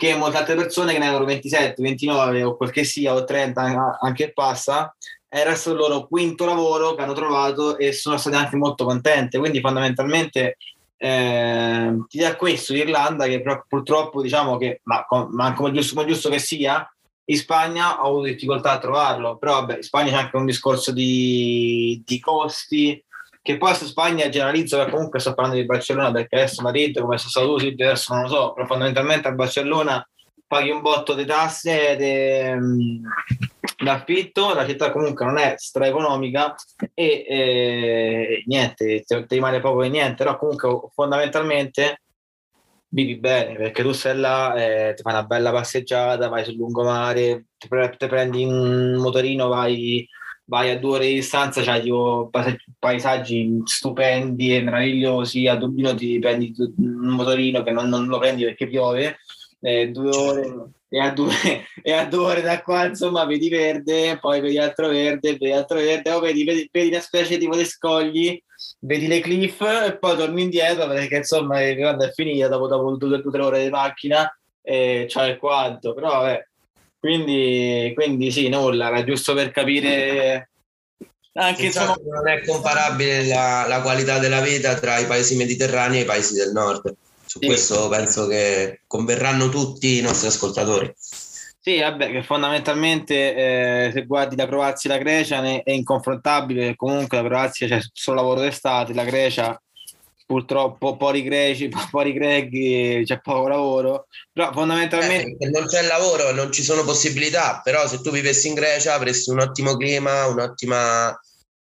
che 0.00 0.16
molte 0.16 0.38
altre 0.38 0.54
persone 0.54 0.94
che 0.94 0.98
ne 0.98 1.04
avevano 1.04 1.26
27, 1.26 1.82
29 1.82 2.42
o 2.42 2.56
quel 2.56 2.70
che 2.70 2.84
sia 2.84 3.12
o 3.12 3.22
30 3.22 3.98
anche 4.00 4.32
passa 4.32 4.96
era 5.28 5.54
stato 5.54 5.76
il 5.76 5.82
loro 5.82 6.06
quinto 6.06 6.46
lavoro 6.46 6.94
che 6.94 7.02
hanno 7.02 7.12
trovato 7.12 7.76
e 7.76 7.92
sono 7.92 8.16
state 8.16 8.34
anche 8.34 8.56
molto 8.56 8.86
contente. 8.86 9.38
Quindi 9.38 9.60
fondamentalmente 9.60 10.56
eh, 10.96 11.94
ti 12.08 12.18
dà 12.18 12.34
questo 12.36 12.72
l'Irlanda 12.72 13.26
che 13.26 13.42
purtroppo 13.68 14.22
diciamo 14.22 14.56
che 14.56 14.80
ma, 14.84 15.06
ma 15.32 15.52
come, 15.52 15.70
giusto, 15.72 15.94
come 15.94 16.06
giusto 16.06 16.30
che 16.30 16.38
sia 16.38 16.90
in 17.26 17.36
Spagna 17.36 18.02
ho 18.02 18.08
avuto 18.08 18.24
difficoltà 18.24 18.72
a 18.72 18.78
trovarlo, 18.78 19.36
però 19.36 19.60
vabbè, 19.60 19.76
in 19.76 19.82
Spagna 19.82 20.12
c'è 20.12 20.16
anche 20.16 20.36
un 20.36 20.46
discorso 20.46 20.92
di, 20.92 22.02
di 22.06 22.18
costi, 22.20 23.04
che 23.42 23.56
poi 23.56 23.74
su 23.74 23.86
Spagna 23.86 24.28
generalizzo, 24.28 24.76
perché 24.76 24.92
comunque 24.92 25.18
sto 25.18 25.34
parlando 25.34 25.60
di 25.60 25.66
Barcellona 25.66 26.12
perché 26.12 26.36
adesso 26.36 26.62
Madrid, 26.62 27.00
come 27.00 27.18
sono 27.18 27.56
tu, 27.56 27.66
adesso 27.66 28.12
non 28.14 28.24
lo 28.24 28.28
so, 28.28 28.52
però 28.52 28.66
fondamentalmente 28.66 29.28
a 29.28 29.32
Barcellona 29.32 30.08
paghi 30.46 30.70
un 30.70 30.80
botto 30.80 31.14
di 31.14 31.24
tasse 31.24 32.56
mm, 32.56 33.04
d'affitto, 33.82 34.52
la 34.52 34.66
città 34.66 34.90
comunque 34.90 35.24
non 35.24 35.38
è 35.38 35.54
straeconomica 35.56 36.54
e 36.92 37.24
eh, 37.28 38.42
niente, 38.46 39.04
ti 39.04 39.24
rimane 39.28 39.60
poco 39.60 39.82
e 39.84 39.88
niente, 39.88 40.24
però 40.24 40.36
comunque 40.36 40.88
fondamentalmente 40.92 42.02
vivi 42.92 43.16
bene 43.18 43.54
perché 43.54 43.82
tu 43.82 43.92
sei 43.92 44.16
là, 44.16 44.54
eh, 44.54 44.94
ti 44.94 45.02
fai 45.02 45.12
una 45.12 45.24
bella 45.24 45.52
passeggiata, 45.52 46.28
vai 46.28 46.44
sul 46.44 46.56
lungomare, 46.56 47.46
ti, 47.56 47.68
pre- 47.68 47.94
ti 47.96 48.06
prendi 48.08 48.44
un 48.44 48.96
motorino, 48.96 49.48
vai, 49.48 50.06
vai, 50.50 50.70
a 50.70 50.78
due 50.80 50.96
ore 50.96 51.06
di 51.06 51.14
distanza, 51.14 51.62
c'hai 51.62 51.80
tipo 51.80 52.28
paesaggi 52.80 53.62
stupendi 53.64 54.56
e 54.56 54.62
meravigliosi, 54.62 55.46
a 55.46 55.54
Dublino 55.54 55.94
ti 55.94 56.18
prendi 56.18 56.52
un 56.78 57.14
motorino 57.14 57.62
che 57.62 57.70
non, 57.70 57.88
non 57.88 58.06
lo 58.06 58.18
prendi 58.18 58.42
perché 58.42 58.66
piove, 58.66 59.18
eh, 59.60 59.90
due 59.90 60.10
ore 60.10 60.70
e 60.88 60.98
a, 60.98 61.12
due, 61.12 61.30
e 61.82 61.92
a 61.92 62.04
due 62.04 62.24
ore 62.24 62.42
da 62.42 62.60
qua 62.62 62.86
insomma 62.86 63.24
vedi 63.26 63.48
verde, 63.48 64.18
poi 64.18 64.40
vedi 64.40 64.58
altro 64.58 64.88
verde, 64.88 65.36
vedi 65.36 65.52
altro 65.52 65.78
verde, 65.78 66.10
o 66.10 66.18
vedi, 66.18 66.42
vedi, 66.42 66.68
vedi 66.72 66.88
una 66.88 67.00
specie 67.00 67.38
tipo 67.38 67.56
di 67.56 67.64
scogli 67.64 68.42
vedi 68.80 69.06
le 69.06 69.20
cliff 69.20 69.60
e 69.62 69.96
poi 69.98 70.16
torni 70.16 70.42
indietro 70.42 70.88
perché 70.88 71.18
insomma 71.18 71.60
quando 71.76 72.04
è 72.04 72.10
finita 72.10 72.48
dopo, 72.48 72.66
dopo 72.66 72.96
due 72.96 73.22
o 73.24 73.30
tre 73.30 73.42
ore 73.42 73.62
di 73.62 73.70
macchina 73.70 74.28
e 74.60 75.06
c'è 75.08 75.28
il 75.28 75.38
quanto 75.38 75.94
però 75.94 76.08
vabbè 76.08 76.48
quindi, 77.00 77.92
quindi 77.94 78.30
sì 78.30 78.48
nulla 78.48 78.88
era 78.88 79.02
giusto 79.04 79.34
per 79.34 79.50
capire 79.50 80.50
anche 81.32 81.66
insomma, 81.66 81.96
non 82.04 82.28
è 82.28 82.44
comparabile 82.44 83.26
la, 83.26 83.66
la, 83.66 83.80
qualità 83.80 84.18
della 84.18 84.40
vita 84.40 84.74
tra 84.74 84.98
i 84.98 85.06
paesi 85.06 85.36
mediterranei 85.36 86.00
e 86.00 86.02
i 86.02 86.06
paesi 86.06 86.34
del 86.34 86.52
nord 86.52 86.94
su 87.24 87.38
sì. 87.40 87.46
questo 87.46 87.88
penso 87.88 88.26
che 88.26 88.82
converranno 88.86 89.48
tutti 89.48 89.98
i 89.98 90.02
nostri 90.02 90.28
ascoltatori 90.28 90.94
sì, 91.62 91.78
vabbè, 91.78 92.10
che 92.10 92.22
fondamentalmente 92.22 93.34
eh, 93.34 93.90
se 93.92 94.06
guardi 94.06 94.34
la 94.34 94.46
Croazia 94.46 94.88
e 94.88 94.92
la 94.94 94.98
Grecia 94.98 95.42
è 95.42 95.70
inconfrontabile, 95.72 96.74
comunque 96.74 97.18
la 97.20 97.28
Croazia 97.28 97.68
c'è 97.68 97.80
solo 97.92 98.16
lavoro 98.16 98.40
d'estate, 98.40 98.94
la 98.94 99.04
Grecia 99.04 99.60
purtroppo 100.30 100.96
pochi 100.96 101.24
greci, 101.24 101.68
pochi 101.90 102.12
grechi, 102.12 103.02
c'è 103.04 103.20
poco 103.20 103.48
lavoro, 103.48 104.06
però 104.32 104.52
fondamentalmente... 104.52 105.44
Eh, 105.44 105.50
non 105.50 105.66
c'è 105.66 105.82
lavoro, 105.82 106.30
non 106.30 106.52
ci 106.52 106.62
sono 106.62 106.84
possibilità, 106.84 107.60
però 107.64 107.88
se 107.88 108.00
tu 108.00 108.12
vivessi 108.12 108.46
in 108.46 108.54
Grecia 108.54 108.94
avresti 108.94 109.30
un 109.30 109.40
ottimo 109.40 109.76
clima, 109.76 110.26
un'ottima... 110.26 111.18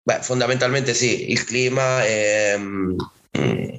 Beh, 0.05 0.21
fondamentalmente 0.23 0.95
sì, 0.95 1.31
il 1.31 1.45
clima 1.45 2.03
mm, 2.57 2.99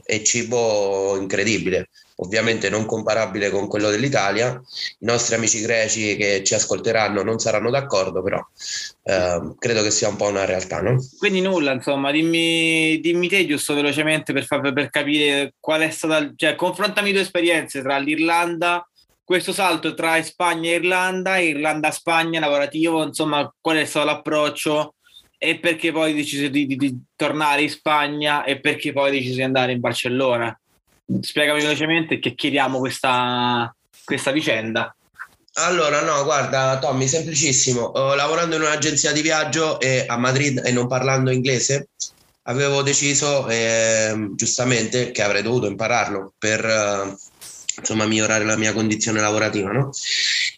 e 0.06 0.24
cibo 0.24 1.17
incredibile 1.17 1.88
ovviamente 2.17 2.69
non 2.69 2.86
comparabile 2.86 3.49
con 3.49 3.67
quello 3.67 3.89
dell'Italia. 3.89 4.62
I 4.99 5.06
nostri 5.06 5.36
amici 5.36 5.62
greci 5.62 6.15
che 6.15 6.43
ci 6.43 6.54
ascolteranno 6.54 7.23
non 7.23 7.39
saranno 7.39 7.69
d'accordo, 7.69 8.21
però 8.21 8.39
eh, 9.04 9.54
credo 9.58 9.82
che 9.82 9.91
sia 9.91 10.10
un 10.10 10.15
po' 10.15 10.28
una 10.28 10.45
realtà. 10.45 10.82
No? 10.82 10.97
Quindi 11.17 11.41
nulla, 11.41 11.71
insomma, 11.71 12.12
dimmi, 12.12 12.99
dimmi 12.99 13.28
te 13.28 13.45
giusto 13.45 13.73
velocemente 13.73 14.34
per, 14.34 14.45
far, 14.45 14.73
per 14.73 14.89
capire 14.89 15.56
qual 15.60 15.82
è 15.82 15.89
stata, 15.89 16.32
cioè 16.36 16.56
confrontami 16.56 17.12
due 17.12 17.21
esperienze 17.21 17.82
tra 17.82 17.97
l'Irlanda, 17.97 18.88
questo 19.23 19.54
salto 19.54 19.93
tra 19.93 20.21
Spagna 20.21 20.69
e 20.69 20.76
Irlanda, 20.76 21.38
Irlanda-Spagna 21.38 22.39
lavorativo, 22.39 23.04
insomma, 23.04 23.52
qual 23.60 23.78
è 23.78 23.86
stato 23.86 24.06
l'approccio? 24.06 24.95
E 25.38 25.60
perché 25.60 25.91
poi 25.91 26.12
hai 26.12 26.15
deciso 26.15 26.47
di, 26.47 26.65
di, 26.65 26.78
di 26.78 26.97
tornare 27.15 27.63
in 27.63 27.69
Spagna 27.69 28.45
e 28.45 28.62
perché 28.62 28.93
poi 28.93 29.10
hai 29.10 29.17
deciso 29.17 29.36
di 29.36 29.43
andare 29.43 29.73
in 29.73 29.80
Barcellona? 29.82 30.58
Spiegami 31.22 31.62
velocemente 31.62 32.20
che 32.20 32.36
chiediamo 32.36 32.80
questa, 32.80 33.74
questa 34.04 34.32
vicenda. 34.32 34.96
Allora, 35.56 36.02
no, 36.02 36.24
guarda, 36.24 36.80
Tommy, 36.80 37.08
semplicissimo. 37.08 37.92
Uh, 37.94 38.16
lavorando 38.16 38.56
in 38.56 38.62
un'agenzia 38.62 39.12
di 39.12 39.22
viaggio 39.22 39.80
e 39.80 40.04
a 40.08 40.18
Madrid 40.18 40.62
e 40.66 40.72
non 40.72 40.88
parlando 40.88 41.30
inglese, 41.30 41.89
avevo 42.44 42.82
deciso, 42.82 43.48
eh, 43.48 44.32
giustamente, 44.34 45.12
che 45.12 45.22
avrei 45.22 45.44
dovuto 45.44 45.68
impararlo 45.68 46.34
per 46.39 46.66
uh, 46.66 47.16
insomma 47.78 48.06
migliorare 48.06 48.46
la 48.46 48.58
mia 48.58 48.74
condizione 48.74 49.20
lavorativa 49.20 49.72
no? 49.72 49.89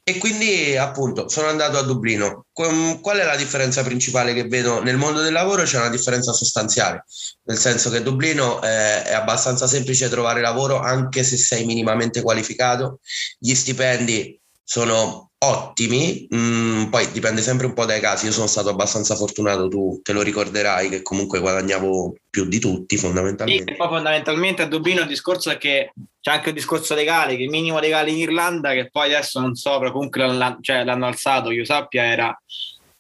E 0.07 0.19
quindi 0.19 0.77
appunto 0.77 1.27
sono 1.29 1.47
andato 1.47 1.79
a 1.79 1.81
Dublino. 1.81 2.45
Qual 2.51 3.17
è 3.17 3.23
la 3.23 3.35
differenza 3.35 3.81
principale 3.81 4.35
che 4.35 4.43
vedo? 4.43 4.83
Nel 4.83 4.97
mondo 4.97 5.19
del 5.21 5.33
lavoro 5.33 5.63
c'è 5.63 5.79
una 5.79 5.89
differenza 5.89 6.31
sostanziale 6.31 7.05
nel 7.45 7.57
senso 7.57 7.89
che 7.89 8.03
Dublino 8.03 8.61
è, 8.61 9.01
è 9.01 9.13
abbastanza 9.13 9.65
semplice 9.65 10.07
trovare 10.07 10.41
lavoro 10.41 10.77
anche 10.77 11.23
se 11.23 11.37
sei 11.37 11.65
minimamente 11.65 12.21
qualificato. 12.21 12.99
Gli 13.39 13.55
stipendi 13.55 14.39
sono 14.63 15.24
ottimi, 15.37 16.27
mm, 16.33 16.85
poi 16.85 17.11
dipende 17.11 17.41
sempre 17.41 17.65
un 17.65 17.73
po' 17.73 17.85
dai 17.85 17.99
casi, 17.99 18.25
io 18.25 18.31
sono 18.31 18.47
stato 18.47 18.69
abbastanza 18.69 19.15
fortunato, 19.15 19.67
tu 19.67 19.99
te 20.01 20.13
lo 20.13 20.21
ricorderai 20.21 20.89
che 20.89 21.01
comunque 21.01 21.39
guadagnavo 21.39 22.15
più 22.29 22.45
di 22.45 22.59
tutti 22.59 22.97
fondamentalmente. 22.97 23.71
Sì, 23.71 23.77
poi 23.77 23.87
fondamentalmente 23.87 24.61
a 24.61 24.67
Dublino 24.67 25.01
il 25.01 25.07
discorso 25.07 25.49
è 25.51 25.57
che 25.57 25.91
c'è 26.21 26.31
anche 26.31 26.49
il 26.49 26.55
discorso 26.55 26.95
legale, 26.95 27.35
che 27.35 27.43
il 27.43 27.49
minimo 27.49 27.79
legale 27.79 28.09
in 28.11 28.17
Irlanda, 28.17 28.73
che 28.73 28.89
poi 28.89 29.13
adesso 29.13 29.39
non 29.39 29.55
so, 29.55 29.77
però 29.77 29.91
comunque 29.91 30.25
l'hanno, 30.25 30.57
cioè, 30.61 30.83
l'hanno 30.83 31.05
alzato, 31.05 31.51
io 31.51 31.65
sappia, 31.65 32.03
era 32.03 32.41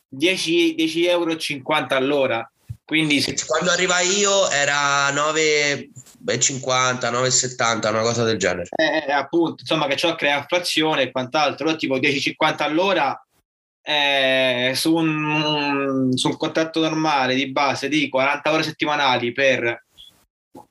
10, 0.07 0.75
10,50 0.77 1.07
euro 1.09 1.35
all'ora. 1.89 2.49
Quindi 2.85 3.19
se... 3.19 3.35
quando 3.47 3.71
arrivai 3.71 4.17
io 4.17 4.49
era 4.49 5.09
9 5.11 5.89
9,50, 6.25 7.11
9,70, 7.11 7.89
una 7.89 8.01
cosa 8.01 8.23
del 8.23 8.37
genere. 8.37 8.67
Eh, 8.75 9.05
eh, 9.07 9.11
appunto, 9.11 9.57
insomma, 9.59 9.85
che 9.85 9.95
ciò 9.95 10.15
crea 10.15 10.39
inflazione 10.39 11.03
e 11.03 11.11
quant'altro, 11.11 11.75
tipo 11.75 11.97
10,50 11.97 12.63
all'ora 12.63 13.19
eh, 13.81 14.71
su, 14.73 14.95
un, 14.95 16.11
su, 16.15 16.27
un, 16.27 16.37
contratto 16.37 16.79
normale 16.79 17.35
di 17.35 17.51
base 17.51 17.87
di 17.87 18.09
40 18.09 18.51
ore 18.51 18.63
settimanali 18.63 19.31
per, 19.31 19.85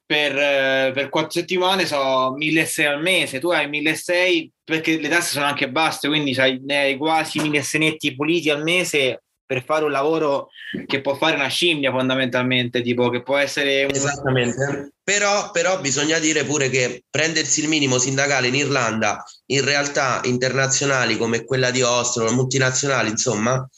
per, 0.04 0.92
per 0.92 1.08
4 1.08 1.30
settimane 1.30 1.86
sono 1.86 2.36
1.600 2.36 2.86
al 2.88 3.02
mese, 3.02 3.38
tu 3.38 3.50
hai 3.50 3.68
1.600 3.68 4.48
perché 4.64 4.98
le 4.98 5.08
tasse 5.08 5.32
sono 5.32 5.44
anche 5.44 5.70
basse, 5.70 6.08
quindi 6.08 6.34
hai, 6.40 6.60
hai 6.66 6.96
quasi 6.96 7.38
1.600 7.38 7.78
netti 7.78 8.14
puliti 8.16 8.50
al 8.50 8.64
mese 8.64 9.22
per 9.54 9.64
fare 9.64 9.84
un 9.84 9.92
lavoro 9.92 10.48
che 10.86 11.00
può 11.00 11.14
fare 11.14 11.36
una 11.36 11.46
scimmia 11.46 11.92
fondamentalmente, 11.92 12.82
tipo 12.82 13.08
che 13.08 13.22
può 13.22 13.36
essere... 13.36 13.84
Un... 13.84 13.90
Esattamente, 13.94 14.92
però, 15.02 15.52
però 15.52 15.80
bisogna 15.80 16.18
dire 16.18 16.44
pure 16.44 16.68
che 16.68 17.04
prendersi 17.08 17.60
il 17.60 17.68
minimo 17.68 17.98
sindacale 17.98 18.48
in 18.48 18.56
Irlanda, 18.56 19.24
in 19.46 19.64
realtà 19.64 20.20
internazionali 20.24 21.16
come 21.16 21.44
quella 21.44 21.70
di 21.70 21.82
Oslo, 21.82 22.32
multinazionali, 22.32 23.10
insomma, 23.10 23.68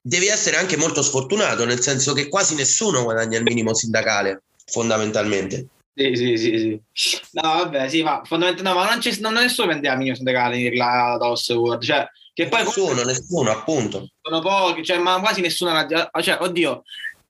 devi 0.00 0.28
essere 0.28 0.56
anche 0.56 0.76
molto 0.76 1.02
sfortunato, 1.02 1.64
nel 1.64 1.80
senso 1.80 2.12
che 2.12 2.28
quasi 2.28 2.54
nessuno 2.54 3.02
guadagna 3.02 3.38
il 3.38 3.44
minimo 3.44 3.74
sindacale, 3.74 4.42
fondamentalmente. 4.64 5.66
Sì, 5.92 6.14
sì, 6.14 6.36
sì, 6.36 6.80
sì. 6.92 7.20
No, 7.32 7.42
vabbè, 7.42 7.88
sì, 7.88 8.02
ma 8.02 8.22
fondamentalmente 8.24 8.62
no, 8.62 8.74
ma 8.74 8.90
non, 8.90 9.00
c'è, 9.00 9.18
non 9.18 9.32
nessuno 9.32 9.68
prende 9.68 9.88
il 9.88 9.96
minimo 9.96 10.14
sindacale 10.14 10.58
in 10.58 10.66
Irlanda, 10.66 11.30
Oxford, 11.30 11.82
cioè 11.82 12.06
che 12.36 12.48
poi 12.48 12.64
nessuno, 12.64 13.02
nessuno, 13.02 13.50
appunto. 13.50 14.08
Sono 14.20 14.40
pochi, 14.40 14.84
cioè, 14.84 14.98
ma 14.98 15.18
quasi 15.20 15.40
nessuna. 15.40 15.86
Cioè, 15.86 16.36
oddio, 16.38 16.82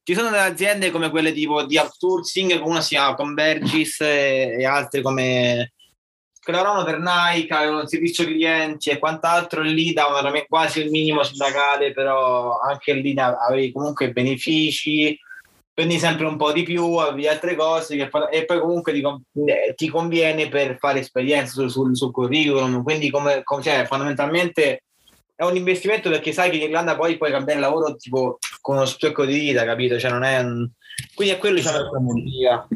ci 0.02 0.14
sono 0.14 0.30
delle 0.30 0.42
aziende 0.42 0.90
come 0.90 1.10
quelle 1.10 1.32
tipo 1.32 1.62
di 1.62 1.78
outsourcing, 1.78 2.58
come 2.58 2.70
una 2.72 2.80
si 2.80 2.96
chiama 2.96 3.14
Convergis 3.14 4.00
e, 4.00 4.56
e 4.58 4.66
altre 4.66 5.02
come 5.02 5.74
che 6.40 6.52
per 6.52 6.98
Nike, 6.98 7.54
avevano 7.54 7.80
un 7.82 7.86
servizio 7.86 8.24
clienti 8.24 8.90
e 8.90 8.98
quant'altro, 8.98 9.62
lì 9.62 9.92
davano 9.92 10.32
quasi 10.48 10.80
il 10.80 10.90
minimo 10.90 11.22
sindacale, 11.22 11.92
però 11.92 12.58
anche 12.58 12.92
lì 12.94 13.14
avevi 13.16 13.70
comunque 13.70 14.10
benefici, 14.10 15.16
prendi 15.72 16.00
sempre 16.00 16.26
un 16.26 16.36
po' 16.36 16.50
di 16.50 16.64
più, 16.64 16.84
avevi 16.94 17.28
altre 17.28 17.54
cose 17.54 17.96
che, 17.96 18.10
e 18.32 18.44
poi 18.44 18.58
comunque 18.58 18.92
ti, 18.92 19.02
eh, 19.44 19.74
ti, 19.76 19.88
conviene 19.88 20.48
per 20.48 20.78
fare 20.78 20.98
esperienza 20.98 21.52
sul, 21.52 21.70
sul, 21.70 21.96
sul 21.96 22.12
curriculum, 22.12 22.82
quindi 22.82 23.08
come, 23.08 23.42
come 23.44 23.62
cioè, 23.62 23.84
fondamentalmente 23.86 24.82
è 25.37 25.44
un 25.44 25.55
investimento 25.55 26.09
perché 26.09 26.33
sai 26.33 26.51
che 26.51 26.57
in 26.57 26.62
Irlanda 26.62 26.96
poi 26.96 27.18
puoi 27.18 27.31
cambiare 27.31 27.61
lavoro 27.61 27.94
tipo 27.96 28.38
con 28.62 28.77
uno 28.77 28.87
specco 28.87 29.27
di 29.27 29.38
vita, 29.38 29.64
capito? 29.64 29.99
Cioè 29.99 30.11
non 30.11 30.25
è 30.25 30.38
un... 30.40 30.68
Quindi 31.14 31.35
è 31.35 31.38
quello 31.38 31.57
diciamo 31.57 31.77
la 31.77 32.66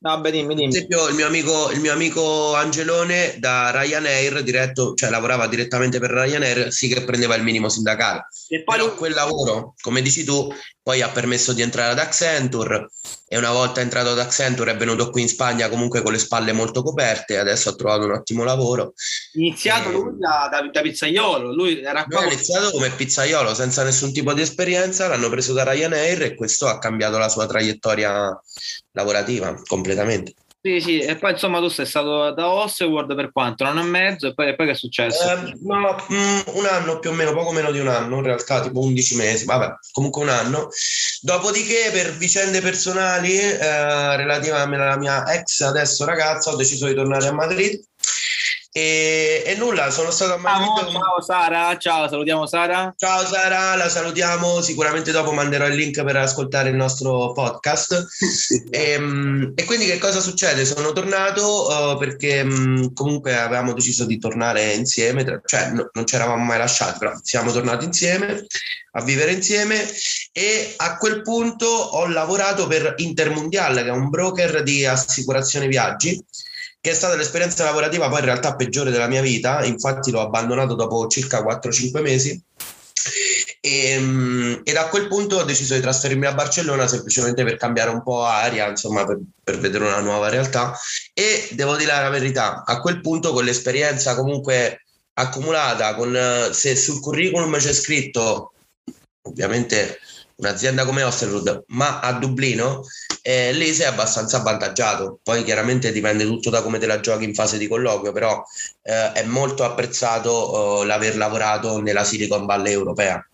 No, 0.00 0.20
beh, 0.20 0.30
dimmi, 0.30 0.54
dimmi. 0.54 0.68
Per 0.68 0.76
esempio, 0.76 1.08
il 1.08 1.14
mio, 1.14 1.26
amico, 1.26 1.70
il 1.70 1.80
mio 1.80 1.92
amico 1.92 2.54
Angelone 2.54 3.36
da 3.38 3.70
Ryanair, 3.70 4.42
diretto, 4.42 4.92
cioè 4.94 5.08
lavorava 5.08 5.46
direttamente 5.46 5.98
per 5.98 6.10
Ryanair, 6.10 6.70
sì 6.70 6.88
che 6.88 7.04
prendeva 7.04 7.34
il 7.36 7.42
minimo 7.42 7.70
sindacale. 7.70 8.26
E 8.48 8.62
poi 8.64 8.76
Però 8.76 8.94
quel 8.94 9.14
lavoro, 9.14 9.74
come 9.80 10.02
dici 10.02 10.22
tu, 10.24 10.46
poi 10.82 11.02
ha 11.02 11.08
permesso 11.10 11.52
di 11.52 11.62
entrare 11.62 11.92
ad 11.92 11.98
Accenture 11.98 12.88
e 13.28 13.36
una 13.36 13.52
volta 13.52 13.80
entrato 13.80 14.10
ad 14.10 14.18
Accenture 14.18 14.72
è 14.72 14.76
venuto 14.76 15.10
qui 15.10 15.22
in 15.22 15.28
Spagna 15.28 15.68
comunque 15.68 16.02
con 16.02 16.12
le 16.12 16.18
spalle 16.18 16.52
molto 16.52 16.82
coperte 16.82 17.38
adesso 17.38 17.68
ha 17.68 17.74
trovato 17.74 18.04
un 18.06 18.12
ottimo 18.12 18.44
lavoro. 18.44 18.94
Iniziato 19.34 19.88
e... 19.88 19.92
lui 19.92 20.18
da, 20.18 20.48
da, 20.50 20.68
da, 20.70 20.80
pizzaiolo, 20.80 21.52
lui 21.52 21.80
era 21.80 22.04
qua... 22.04 22.20
ha 22.20 22.26
iniziato 22.26 22.70
come 22.70 22.90
pizzaiolo 22.90 23.54
senza 23.54 23.82
nessun 23.82 24.12
tipo 24.12 24.32
di 24.32 24.40
esperienza, 24.40 25.06
l'hanno 25.06 25.28
preso 25.28 25.52
da 25.52 25.70
Ryanair 25.70 26.22
e 26.22 26.34
questo 26.34 26.66
ha 26.66 26.78
cambiato 26.78 27.18
la 27.18 27.28
sua 27.28 27.46
traiettoria 27.46 28.38
lavorativa 28.92 29.54
completamente. 29.66 30.34
Sì, 30.62 30.78
sì, 30.78 30.98
e 30.98 31.16
poi 31.16 31.32
insomma 31.32 31.58
tu 31.58 31.68
sei 31.68 31.86
stato 31.86 32.32
da 32.32 32.50
Osseward 32.50 33.14
per 33.14 33.32
quanto? 33.32 33.64
Un 33.64 33.70
anno 33.70 33.80
e 33.80 33.84
mezzo 33.84 34.26
e 34.26 34.34
poi, 34.34 34.48
e 34.48 34.56
poi 34.56 34.66
che 34.66 34.72
è 34.72 34.76
successo? 34.76 35.30
Eh, 35.30 35.54
no, 35.62 35.96
mm, 36.12 36.40
un 36.56 36.66
anno 36.66 36.98
più 36.98 37.08
o 37.08 37.12
meno, 37.14 37.32
poco 37.32 37.52
meno 37.52 37.70
di 37.70 37.78
un 37.78 37.88
anno, 37.88 38.16
in 38.16 38.24
realtà 38.24 38.60
tipo 38.60 38.80
11 38.80 39.16
mesi, 39.16 39.46
vabbè, 39.46 39.72
comunque 39.90 40.20
un 40.20 40.28
anno. 40.28 40.68
Dopodiché 41.22 41.88
per 41.92 42.14
vicende 42.16 42.60
personali 42.60 43.38
eh, 43.38 44.16
relative 44.16 44.56
alla 44.56 44.98
mia 44.98 45.24
ex 45.32 45.60
adesso 45.60 46.04
ragazza 46.04 46.50
ho 46.50 46.56
deciso 46.56 46.86
di 46.86 46.94
tornare 46.94 47.26
a 47.26 47.32
Madrid 47.32 47.82
e, 48.72 49.42
e, 49.44 49.56
nulla, 49.56 49.90
sono 49.90 50.12
stato 50.12 50.34
a 50.34 50.36
Madrid. 50.36 50.68
Ciao, 50.76 50.90
ciao 50.92 51.20
Sara, 51.20 51.76
ciao, 51.76 52.08
salutiamo 52.08 52.46
Sara. 52.46 52.94
Ciao 52.96 53.26
Sara, 53.26 53.74
la 53.74 53.88
salutiamo. 53.88 54.60
Sicuramente 54.60 55.10
dopo 55.10 55.32
manderò 55.32 55.66
il 55.66 55.74
link 55.74 56.04
per 56.04 56.16
ascoltare 56.16 56.68
il 56.68 56.76
nostro 56.76 57.32
podcast. 57.32 58.06
e, 58.70 58.90
ehm, 58.92 59.52
e, 59.56 59.64
quindi 59.64 59.86
che 59.86 59.98
cosa 59.98 60.20
succede? 60.20 60.64
Sono 60.64 60.92
tornato 60.92 61.66
uh, 61.68 61.98
perché 61.98 62.42
um, 62.42 62.92
comunque 62.92 63.36
avevamo 63.36 63.72
deciso 63.72 64.04
di 64.04 64.18
tornare 64.18 64.72
insieme, 64.74 65.42
cioè 65.46 65.70
no, 65.70 65.90
non 65.92 66.06
ci 66.06 66.14
eravamo 66.14 66.44
mai 66.44 66.58
lasciati, 66.58 67.00
però 67.00 67.12
siamo 67.20 67.50
tornati 67.50 67.86
insieme 67.86 68.46
a 68.92 69.02
vivere 69.02 69.32
insieme 69.32 69.84
e 70.32 70.74
a 70.76 70.96
quel 70.96 71.22
punto 71.22 71.66
ho 71.66 72.06
lavorato 72.06 72.68
per 72.68 72.94
Intermundial, 72.98 73.74
che 73.74 73.86
è 73.86 73.90
un 73.90 74.10
broker 74.10 74.62
di 74.62 74.86
assicurazione 74.86 75.66
viaggi 75.66 76.24
che 76.80 76.90
è 76.90 76.94
stata 76.94 77.16
l'esperienza 77.16 77.64
lavorativa 77.64 78.08
poi 78.08 78.20
in 78.20 78.24
realtà 78.24 78.56
peggiore 78.56 78.90
della 78.90 79.06
mia 79.06 79.20
vita, 79.20 79.64
infatti 79.64 80.10
l'ho 80.10 80.20
abbandonato 80.20 80.74
dopo 80.74 81.06
circa 81.08 81.42
4-5 81.42 82.00
mesi. 82.00 82.42
E, 83.60 83.90
ehm, 83.90 84.60
e, 84.64 84.72
da 84.72 84.88
quel 84.88 85.06
punto 85.08 85.36
ho 85.36 85.44
deciso 85.44 85.74
di 85.74 85.80
trasferirmi 85.80 86.24
a 86.26 86.32
Barcellona 86.32 86.86
semplicemente 86.86 87.44
per 87.44 87.56
cambiare 87.56 87.90
un 87.90 88.02
po' 88.02 88.24
aria, 88.24 88.68
insomma 88.68 89.04
per, 89.04 89.18
per 89.42 89.58
vedere 89.58 89.84
una 89.84 90.00
nuova 90.00 90.30
realtà. 90.30 90.74
E 91.12 91.48
devo 91.52 91.76
dire 91.76 91.92
la 91.92 92.08
verità, 92.08 92.64
a 92.64 92.80
quel 92.80 93.00
punto 93.02 93.32
con 93.32 93.44
l'esperienza 93.44 94.14
comunque 94.14 94.84
accumulata, 95.14 95.94
con, 95.94 96.48
se 96.52 96.76
sul 96.76 97.00
curriculum 97.00 97.58
c'è 97.58 97.74
scritto 97.74 98.52
ovviamente 99.22 99.98
un'azienda 100.36 100.86
come 100.86 101.02
Osterwood, 101.02 101.64
ma 101.68 102.00
a 102.00 102.12
Dublino, 102.14 102.82
eh, 103.22 103.52
lì 103.52 103.72
sei 103.72 103.86
abbastanza 103.86 104.38
avvantaggiato. 104.38 105.18
Poi 105.22 105.44
chiaramente 105.44 105.92
dipende 105.92 106.24
tutto 106.24 106.50
da 106.50 106.62
come 106.62 106.78
te 106.78 106.86
la 106.86 107.00
giochi 107.00 107.24
in 107.24 107.34
fase 107.34 107.58
di 107.58 107.68
colloquio, 107.68 108.12
però 108.12 108.42
eh, 108.82 109.12
è 109.12 109.24
molto 109.24 109.64
apprezzato 109.64 110.82
eh, 110.82 110.86
l'aver 110.86 111.16
lavorato 111.16 111.80
nella 111.80 112.04
Silicon 112.04 112.46
Valley 112.46 112.72
europea. 112.72 113.24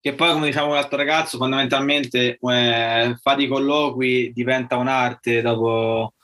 Che 0.00 0.14
poi, 0.14 0.32
come 0.32 0.46
diciamo 0.46 0.74
l'altro 0.74 0.96
ragazzo, 0.96 1.36
fondamentalmente 1.36 2.38
eh, 2.40 3.16
fare 3.20 3.42
i 3.42 3.48
colloqui 3.48 4.32
diventa 4.32 4.76
un'arte 4.76 5.42
dopo, 5.42 6.14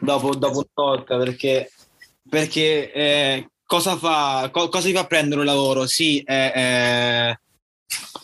dopo, 0.00 0.34
dopo 0.34 0.66
tot, 0.74 1.06
perché, 1.06 1.70
perché 2.28 2.92
eh, 2.92 3.50
cosa 3.64 3.96
fa, 3.96 4.48
co- 4.50 4.68
cosa 4.68 4.88
ti 4.88 4.94
fa 4.94 5.06
prendere 5.06 5.40
un 5.40 5.46
lavoro? 5.46 5.86
Sì, 5.86 6.20
è 6.24 7.32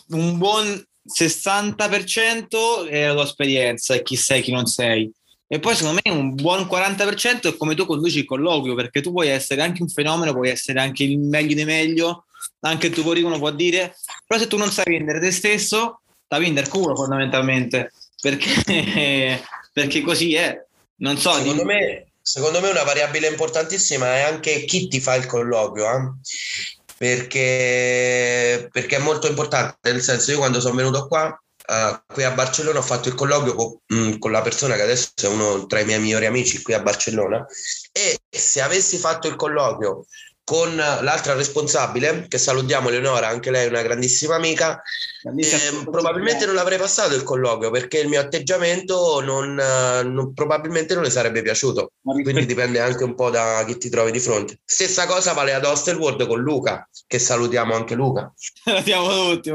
un 0.09 0.37
buon 0.37 0.83
60% 1.07 2.87
è 2.87 3.07
la 3.07 3.13
tua 3.13 3.23
esperienza 3.23 3.93
e 3.93 4.03
chi 4.03 4.15
sei, 4.15 4.41
chi 4.41 4.51
non 4.51 4.65
sei. 4.65 5.11
E 5.47 5.59
poi 5.59 5.75
secondo 5.75 6.01
me 6.03 6.11
un 6.11 6.33
buon 6.33 6.63
40% 6.63 7.53
è 7.53 7.57
come 7.57 7.75
tu 7.75 7.85
conduci 7.85 8.19
il 8.19 8.25
colloquio, 8.25 8.73
perché 8.73 9.01
tu 9.01 9.11
puoi 9.11 9.27
essere 9.27 9.61
anche 9.61 9.83
un 9.83 9.89
fenomeno, 9.89 10.33
puoi 10.33 10.49
essere 10.49 10.79
anche 10.79 11.03
il 11.03 11.19
meglio 11.19 11.53
di 11.53 11.65
meglio, 11.65 12.25
anche 12.61 12.87
il 12.87 12.93
tuo 12.93 13.03
curriculum 13.03 13.37
può 13.37 13.51
dire, 13.51 13.95
però 14.25 14.39
se 14.39 14.47
tu 14.47 14.57
non 14.57 14.71
sai 14.71 14.85
vendere 14.87 15.19
te 15.19 15.31
stesso, 15.31 16.01
da 16.27 16.39
vendere 16.39 16.67
culo 16.67 16.95
fondamentalmente, 16.95 17.91
perché, 18.19 19.41
perché 19.71 20.01
così 20.01 20.33
è. 20.33 20.63
Non 20.97 21.17
so. 21.17 21.33
Secondo, 21.33 21.61
di... 21.61 21.67
me, 21.67 22.07
secondo 22.21 22.59
me 22.59 22.69
una 22.69 22.83
variabile 22.83 23.27
importantissima 23.27 24.15
è 24.15 24.21
anche 24.21 24.65
chi 24.65 24.87
ti 24.87 24.99
fa 24.99 25.13
il 25.15 25.27
colloquio. 25.27 25.85
Eh? 25.85 26.74
Perché, 26.97 28.67
perché 28.71 28.95
è 28.95 28.99
molto 28.99 29.27
importante, 29.27 29.91
nel 29.91 30.01
senso 30.01 30.31
io 30.31 30.37
quando 30.37 30.59
sono 30.59 30.75
venuto 30.75 31.07
qua 31.07 31.37
Uh, 31.67 31.99
qui 32.13 32.21
a 32.21 32.29
Barcellona 32.29 32.77
ho 32.77 32.83
fatto 32.83 33.07
il 33.07 33.15
colloquio 33.15 33.55
con, 33.55 33.79
mh, 33.87 33.95
mm, 33.97 34.17
con, 34.19 34.31
la 34.31 34.43
persona 34.43 34.75
che 34.75 34.83
adesso 34.83 35.09
è 35.23 35.25
uno 35.25 35.65
tra 35.65 35.79
i 35.79 35.85
miei 35.85 35.99
migliori 35.99 36.27
amici 36.27 36.61
qui 36.61 36.75
a 36.75 36.79
Barcellona 36.79 37.43
e 37.91 38.19
se 38.29 38.61
avessi 38.61 38.97
fatto 38.99 39.27
il 39.27 39.35
colloquio 39.35 40.05
con 40.45 40.75
l'altra 40.75 41.33
responsabile, 41.33 42.27
che 42.29 42.37
salutiamo 42.37 42.89
Leonora, 42.89 43.27
anche 43.27 43.49
lei 43.49 43.65
è 43.65 43.69
una 43.69 43.81
grandissima 43.81 44.35
amica, 44.35 44.79
eh, 45.23 45.89
probabilmente 45.89 46.45
non 46.45 46.59
avrei 46.59 46.77
passato 46.77 47.15
il 47.15 47.23
colloquio 47.23 47.71
perché 47.71 47.97
il 47.97 48.07
mio 48.07 48.19
atteggiamento 48.19 49.21
non, 49.21 49.55
non, 49.55 50.33
probabilmente 50.35 50.93
non 50.93 51.01
le 51.01 51.09
sarebbe 51.09 51.41
piaciuto. 51.41 51.93
Quindi 52.03 52.45
dipende 52.45 52.79
anche 52.79 53.03
un 53.03 53.15
po' 53.15 53.31
da 53.31 53.63
chi 53.65 53.77
ti 53.79 53.89
trovi 53.89 54.11
di 54.11 54.19
fronte. 54.19 54.59
Stessa 54.63 55.07
cosa 55.07 55.33
vale 55.33 55.51
ad 55.51 55.65
Hostelworld 55.65 56.27
con 56.27 56.39
Luca, 56.39 56.87
che 57.07 57.17
salutiamo 57.17 57.73
anche 57.73 57.95
Luca. 57.95 58.31
Salutiamo 58.63 59.33
tutti, 59.33 59.51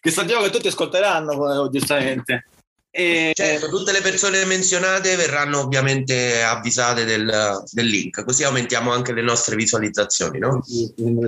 che 0.00 0.10
sappiamo 0.12 0.44
che 0.44 0.50
tutti 0.50 0.68
ascolteranno, 0.68 1.68
giustamente. 1.70 2.44
E... 2.92 3.30
Certo, 3.34 3.68
tutte 3.68 3.92
le 3.92 4.00
persone 4.00 4.44
menzionate 4.44 5.14
verranno 5.14 5.60
ovviamente 5.60 6.42
avvisate 6.42 7.04
del, 7.04 7.62
del, 7.70 7.86
link, 7.86 8.24
così 8.24 8.42
aumentiamo 8.42 8.90
anche 8.90 9.12
le 9.12 9.22
nostre 9.22 9.54
visualizzazioni, 9.54 10.40
no? 10.40 10.60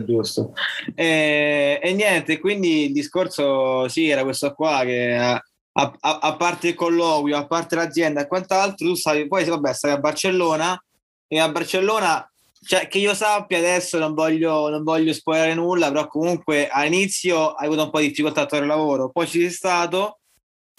giusto. 0.04 0.54
E, 0.94 1.78
e, 1.80 1.92
niente, 1.92 2.40
quindi 2.40 2.86
il 2.86 2.92
discorso 2.92 3.86
sì, 3.88 4.08
era 4.08 4.24
questo 4.24 4.52
qua 4.54 4.82
che 4.84 5.14
a, 5.14 5.34
a, 5.34 5.98
a 6.00 6.36
parte 6.36 6.68
il 6.68 6.74
colloquio, 6.74 7.36
a 7.36 7.46
parte 7.46 7.76
l'azienda 7.76 8.22
e 8.22 8.26
quant'altro, 8.26 8.88
tu 8.88 8.94
stavi, 8.94 9.28
poi 9.28 9.44
vabbè, 9.44 9.72
stavi 9.72 9.94
a 9.94 10.00
Barcellona 10.00 10.84
e 11.28 11.38
a 11.38 11.48
Barcellona 11.48 12.26
cioè 12.64 12.86
che 12.86 12.98
io 12.98 13.12
sappia 13.14 13.58
adesso 13.58 13.98
non 13.98 14.14
voglio, 14.14 14.68
non 14.68 14.84
voglio 14.84 15.12
spoilerare 15.12 15.54
nulla, 15.54 15.88
però 15.88 16.06
comunque 16.06 16.68
all'inizio 16.68 17.50
hai 17.50 17.66
avuto 17.66 17.84
un 17.84 17.90
po' 17.90 17.98
di 18.00 18.08
difficoltà 18.08 18.42
a 18.42 18.46
trovare 18.46 18.68
lavoro, 18.68 19.10
poi 19.10 19.26
ci 19.26 19.40
sei 19.40 19.50
stato 19.50 20.18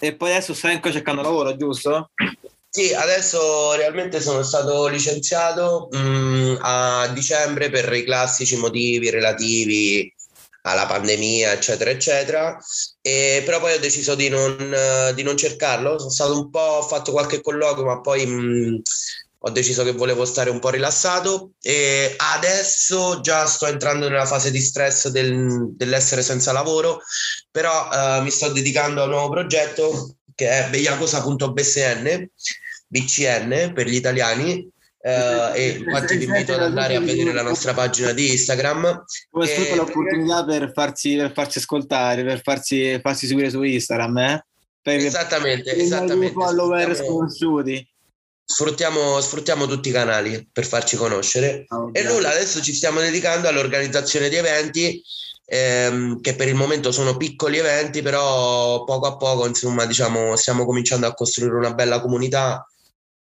e 0.08 0.16
poi 0.16 0.30
adesso 0.30 0.54
stai 0.54 0.74
ancora 0.74 0.92
cercando 0.92 1.22
lavoro, 1.22 1.56
giusto? 1.56 2.10
Sì, 2.68 2.92
adesso 2.92 3.74
realmente 3.74 4.20
sono 4.20 4.42
stato 4.42 4.88
licenziato 4.88 5.88
mh, 5.92 5.98
mm, 5.98 6.56
a 6.60 7.08
dicembre 7.14 7.70
per 7.70 7.92
i 7.92 8.02
classici 8.02 8.56
motivi 8.56 9.10
relativi 9.10 10.12
alla 10.62 10.86
pandemia, 10.86 11.52
eccetera, 11.52 11.90
eccetera. 11.90 12.58
E, 13.00 13.42
però 13.44 13.60
poi 13.60 13.74
ho 13.74 13.78
deciso 13.78 14.14
di 14.14 14.28
non, 14.28 14.56
di 15.14 15.22
non 15.22 15.36
cercarlo. 15.36 15.98
Sono 15.98 16.10
stato 16.10 16.32
un 16.36 16.50
po', 16.50 16.58
ho 16.58 16.82
fatto 16.82 17.12
qualche 17.12 17.40
colloquio, 17.40 17.84
ma 17.84 18.00
poi 18.00 18.26
mh, 18.26 18.40
mm, 18.40 18.76
ho 19.46 19.50
deciso 19.50 19.84
che 19.84 19.92
volevo 19.92 20.24
stare 20.24 20.48
un 20.48 20.58
po' 20.58 20.70
rilassato 20.70 21.52
e 21.60 22.14
adesso 22.16 23.20
già 23.20 23.44
sto 23.44 23.66
entrando 23.66 24.08
nella 24.08 24.24
fase 24.24 24.50
di 24.50 24.58
stress 24.58 25.08
del, 25.08 25.74
dell'essere 25.76 26.22
senza 26.22 26.50
lavoro, 26.50 27.02
però 27.50 27.88
uh, 27.90 28.22
mi 28.22 28.30
sto 28.30 28.50
dedicando 28.50 29.02
a 29.02 29.04
un 29.04 29.10
nuovo 29.10 29.28
progetto 29.28 30.16
che 30.34 30.48
è 30.48 30.70
begliacosa.bcn, 30.70 32.26
BCN 32.86 33.72
per 33.74 33.86
gli 33.86 33.96
italiani, 33.96 34.72
Uh, 35.04 35.52
e 35.54 35.82
infatti 35.84 36.16
vi 36.16 36.24
invito 36.24 36.54
ad 36.54 36.62
andare 36.62 36.96
a 36.96 37.00
vedere 37.00 37.34
la 37.34 37.42
nostra 37.42 37.74
pagina 37.74 38.12
di 38.12 38.30
Instagram. 38.30 39.04
Come 39.28 39.46
sfrutta 39.46 39.74
l'opportunità 39.74 40.46
per 40.46 40.72
farsi, 40.72 41.14
per 41.16 41.30
farsi 41.34 41.58
ascoltare, 41.58 42.24
per 42.24 42.40
farsi, 42.40 42.98
farsi 43.02 43.26
seguire 43.26 43.50
su 43.50 43.60
Instagram, 43.60 44.16
eh? 44.16 44.46
Per, 44.80 44.96
esattamente, 44.96 45.72
per 45.72 45.82
esattamente. 45.82 46.32
follower 46.32 46.96
sconosciuti 46.96 47.86
sfruttiamo, 48.44 49.20
sfruttiamo 49.20 49.66
tutti 49.66 49.88
i 49.88 49.92
canali 49.92 50.48
per 50.52 50.66
farci 50.66 50.96
conoscere. 50.96 51.64
Oh, 51.68 51.90
e 51.92 52.02
nulla, 52.02 52.30
adesso 52.30 52.62
ci 52.62 52.72
stiamo 52.74 53.00
dedicando 53.00 53.48
all'organizzazione 53.48 54.28
di 54.28 54.36
eventi. 54.36 55.02
Ehm, 55.46 56.22
che 56.22 56.34
per 56.34 56.48
il 56.48 56.54
momento 56.54 56.90
sono 56.90 57.18
piccoli 57.18 57.58
eventi, 57.58 58.00
però 58.00 58.82
poco 58.84 59.06
a 59.06 59.16
poco, 59.16 59.46
insomma, 59.46 59.84
diciamo, 59.84 60.36
stiamo 60.36 60.64
cominciando 60.64 61.06
a 61.06 61.12
costruire 61.12 61.54
una 61.56 61.74
bella 61.74 62.00
comunità. 62.00 62.66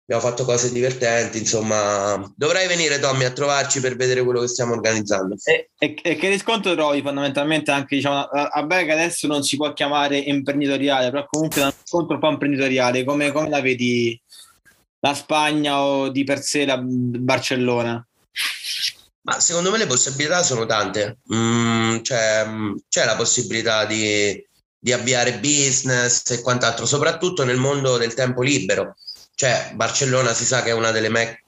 abbiamo 0.06 0.22
fatto 0.22 0.46
cose 0.46 0.72
divertenti, 0.72 1.40
insomma, 1.40 2.32
dovrai 2.36 2.68
venire 2.68 3.00
Tommy 3.00 3.26
a 3.26 3.32
trovarci 3.32 3.82
per 3.82 3.98
vedere 3.98 4.24
quello 4.24 4.40
che 4.40 4.48
stiamo 4.48 4.72
organizzando. 4.74 5.36
E, 5.44 5.72
e, 5.78 5.96
e 6.02 6.16
che 6.16 6.30
riscontro 6.30 6.74
trovi 6.76 7.02
fondamentalmente 7.02 7.72
anche, 7.72 7.96
diciamo, 7.98 8.20
a, 8.20 8.48
a 8.54 8.64
Berga 8.64 8.94
adesso 8.94 9.28
non 9.28 9.44
si 9.44 9.58
può 9.58 9.74
chiamare 9.74 10.18
imprenditoriale, 10.18 11.10
però 11.10 11.26
comunque 11.30 11.62
è 11.62 11.66
un 11.66 11.74
riscontro 11.78 12.14
un 12.16 12.22
po' 12.22 12.30
imprenditoriale, 12.30 13.04
come, 13.04 13.32
come 13.34 13.50
la 13.50 13.62
vedi 13.62 14.18
la 15.04 15.14
Spagna 15.14 15.82
o 15.82 16.10
di 16.10 16.24
per 16.24 16.42
sé 16.42 16.66
la 16.66 16.80
Barcellona? 16.82 18.06
Ma 19.22 19.40
secondo 19.40 19.70
me 19.70 19.78
le 19.78 19.86
possibilità 19.86 20.44
sono 20.44 20.66
tante, 20.66 21.20
mm, 21.34 22.02
cioè, 22.02 22.46
c'è 22.90 23.06
la 23.06 23.16
possibilità 23.16 23.86
di, 23.86 24.42
di 24.78 24.92
avviare 24.92 25.40
business 25.40 26.30
e 26.32 26.42
quant'altro, 26.42 26.86
soprattutto 26.86 27.44
nel 27.44 27.58
mondo 27.58 27.98
del 27.98 28.14
tempo 28.14 28.42
libero 28.42 28.96
cioè 29.36 29.72
Barcellona 29.74 30.34
si 30.34 30.46
sa 30.46 30.62
che 30.62 30.70
è 30.70 30.74
una 30.74 30.92
delle, 30.92 31.10
me- 31.10 31.44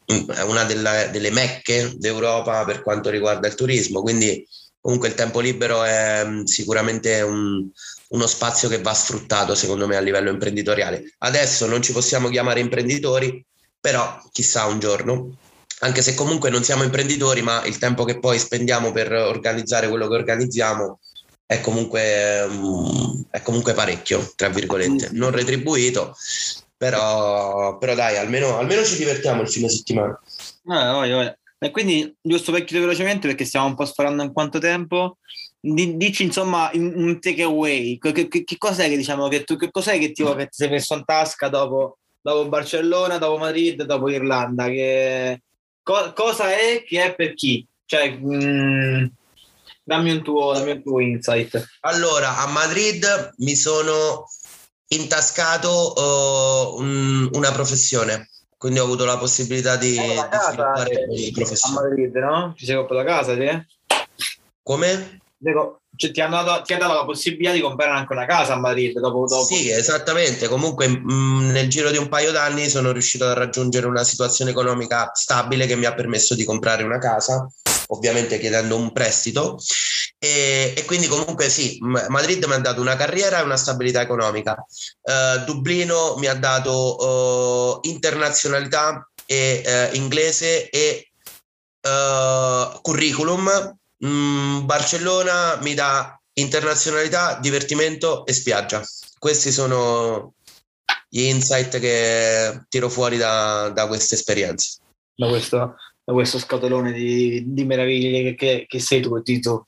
una 0.45 0.63
della, 0.63 1.05
delle 1.07 1.31
mecche 1.31 1.93
d'Europa 1.95 2.65
per 2.65 2.81
quanto 2.81 3.09
riguarda 3.09 3.47
il 3.47 3.55
turismo, 3.55 4.01
quindi 4.01 4.45
comunque 4.79 5.07
il 5.07 5.13
tempo 5.13 5.39
libero 5.39 5.83
è 5.83 6.23
mm, 6.25 6.43
sicuramente 6.43 7.21
un, 7.21 7.69
uno 8.09 8.27
spazio 8.27 8.69
che 8.69 8.81
va 8.81 8.93
sfruttato 8.93 9.55
secondo 9.55 9.87
me 9.87 9.95
a 9.95 10.01
livello 10.01 10.29
imprenditoriale. 10.29 11.15
Adesso 11.19 11.65
non 11.65 11.81
ci 11.81 11.91
possiamo 11.91 12.29
chiamare 12.29 12.59
imprenditori, 12.59 13.43
però 13.79 14.19
chissà 14.31 14.65
un 14.65 14.79
giorno, 14.79 15.37
anche 15.79 16.01
se 16.01 16.13
comunque 16.13 16.49
non 16.49 16.63
siamo 16.63 16.83
imprenditori, 16.83 17.41
ma 17.41 17.63
il 17.65 17.77
tempo 17.77 18.05
che 18.05 18.19
poi 18.19 18.39
spendiamo 18.39 18.91
per 18.91 19.11
organizzare 19.11 19.89
quello 19.89 20.07
che 20.07 20.15
organizziamo 20.15 20.99
è 21.45 21.61
comunque, 21.61 22.47
mm, 22.47 23.21
è 23.29 23.41
comunque 23.41 23.73
parecchio, 23.73 24.33
tra 24.35 24.49
virgolette, 24.49 25.09
non 25.11 25.31
retribuito, 25.31 26.15
però, 26.75 27.77
però 27.77 27.93
dai, 27.93 28.17
almeno, 28.17 28.57
almeno, 28.57 28.83
ci 28.83 28.97
divertiamo 28.97 29.41
il 29.41 29.49
fine 29.49 29.69
settimana. 29.69 30.19
Ah, 30.67 30.93
voglio, 30.93 31.17
voglio. 31.17 31.37
E 31.59 31.71
quindi, 31.71 32.15
giusto 32.21 32.51
per 32.51 32.63
chiudere 32.63 32.87
velocemente, 32.87 33.27
perché 33.27 33.45
stiamo 33.45 33.67
un 33.67 33.75
po' 33.75 33.85
sparando 33.85 34.23
in 34.23 34.33
quanto 34.33 34.59
tempo, 34.59 35.17
dici 35.73 36.23
insomma 36.23 36.69
un 36.73 37.19
takeaway, 37.19 37.97
che, 37.97 38.27
che, 38.27 38.43
che 38.43 38.57
cos'è 38.57 38.87
che 38.87 38.97
diciamo 38.97 39.27
che 39.27 39.43
tu, 39.43 39.55
che 39.55 39.71
cos'è 39.71 39.97
che 39.97 40.11
ti, 40.11 40.23
che 40.23 40.43
ti 40.43 40.49
sei 40.51 40.69
messo 40.69 40.93
in 40.95 41.05
tasca 41.05 41.49
dopo, 41.49 41.97
dopo 42.21 42.47
Barcellona, 42.47 43.17
dopo 43.17 43.37
Madrid, 43.37 43.83
dopo 43.83 44.09
Irlanda? 44.09 44.65
Che, 44.65 45.41
co, 45.81 46.13
cosa 46.13 46.51
è 46.51 46.83
che 46.85 47.03
è 47.03 47.15
per 47.15 47.33
chi? 47.33 47.65
Cioè, 47.85 48.17
mh, 48.17 48.45
mm, 48.45 49.05
dammi, 49.83 50.11
un 50.11 50.23
tuo, 50.23 50.53
dammi 50.53 50.71
un 50.71 50.83
tuo 50.83 50.99
insight. 50.99 51.63
Allora, 51.81 52.37
a 52.39 52.47
Madrid 52.47 53.33
mi 53.37 53.55
sono 53.55 54.27
intascato 54.87 55.93
uh, 55.95 56.81
un, 56.81 57.29
una 57.33 57.51
professione 57.51 58.29
quindi 58.57 58.81
ho 58.81 58.85
avuto 58.85 59.05
la 59.05 59.17
possibilità 59.17 59.75
di, 59.75 59.95
eh, 59.95 59.99
di 59.99 60.37
sviluppare 60.47 61.05
di 61.07 61.31
professione. 61.31 61.77
A 61.77 61.81
Madrid, 61.81 62.15
no? 62.15 62.53
Ti 62.57 62.65
sei 62.65 62.75
comprato 62.75 63.03
la 63.03 63.07
casa, 63.07 63.35
sì? 63.35 63.65
Come? 64.63 65.19
Dico, 65.45 65.81
cioè, 65.95 66.11
ti, 66.11 66.21
hanno 66.21 66.41
dato, 66.43 66.63
ti 66.63 66.73
ha 66.73 66.77
dato 66.77 66.93
la 66.93 67.05
possibilità 67.05 67.51
di 67.51 67.61
comprare 67.61 67.91
anche 67.91 68.13
una 68.13 68.25
casa 68.25 68.53
a 68.53 68.59
Madrid 68.59 68.99
dopo, 68.99 69.25
dopo. 69.27 69.45
Sì, 69.45 69.69
esattamente. 69.69 70.47
Comunque 70.47 70.87
mh, 70.87 71.13
mm, 71.13 71.49
nel 71.51 71.69
giro 71.69 71.91
di 71.91 71.97
un 71.97 72.09
paio 72.09 72.31
d'anni 72.31 72.67
sono 72.67 72.91
riuscito 72.91 73.25
a 73.25 73.33
raggiungere 73.33 73.85
una 73.85 74.03
situazione 74.03 74.51
economica 74.51 75.11
stabile 75.13 75.67
che 75.67 75.75
mi 75.75 75.85
ha 75.85 75.93
permesso 75.93 76.33
di 76.33 76.43
comprare 76.43 76.83
una 76.83 76.97
casa, 76.97 77.47
ovviamente 77.87 78.39
chiedendo 78.39 78.75
un 78.75 78.91
prestito 78.91 79.57
e, 80.17 80.73
e, 80.75 80.85
quindi 80.85 81.05
comunque 81.05 81.49
sì, 81.49 81.77
Madrid 81.81 82.43
mi 82.45 82.53
ha 82.53 82.57
dato 82.57 82.81
una 82.81 82.95
carriera 82.95 83.39
e 83.39 83.43
una 83.43 83.57
stabilità 83.57 84.01
economica. 84.01 84.65
Uh, 85.01 85.43
Dublino 85.45 86.15
mi 86.17 86.25
ha 86.25 86.33
dato 86.33 87.77
uh, 87.83 87.87
internazionalità 87.87 89.07
e 89.27 89.91
uh, 89.91 89.95
inglese 89.95 90.69
e 90.69 91.11
curriculum. 92.81 93.77
Mm, 94.05 94.65
Barcellona 94.65 95.57
mi 95.61 95.73
dà 95.73 96.19
internazionalità, 96.33 97.39
divertimento 97.39 98.25
e 98.25 98.33
spiaggia. 98.33 98.83
Questi 99.17 99.51
sono 99.51 100.33
gli 101.09 101.21
insight 101.21 101.79
che 101.79 102.65
tiro 102.69 102.89
fuori 102.89 103.17
da, 103.17 103.69
da 103.69 103.87
queste 103.87 104.15
esperienze. 104.15 104.79
Da 105.15 105.27
questo, 105.27 105.75
da 106.03 106.13
questo 106.13 106.37
scatolone 106.37 106.91
di, 106.91 107.43
di 107.47 107.63
meraviglie 107.63 108.35
che, 108.35 108.65
che 108.67 108.79
sei 108.79 109.01
tu, 109.01 109.21
Tito. 109.21 109.67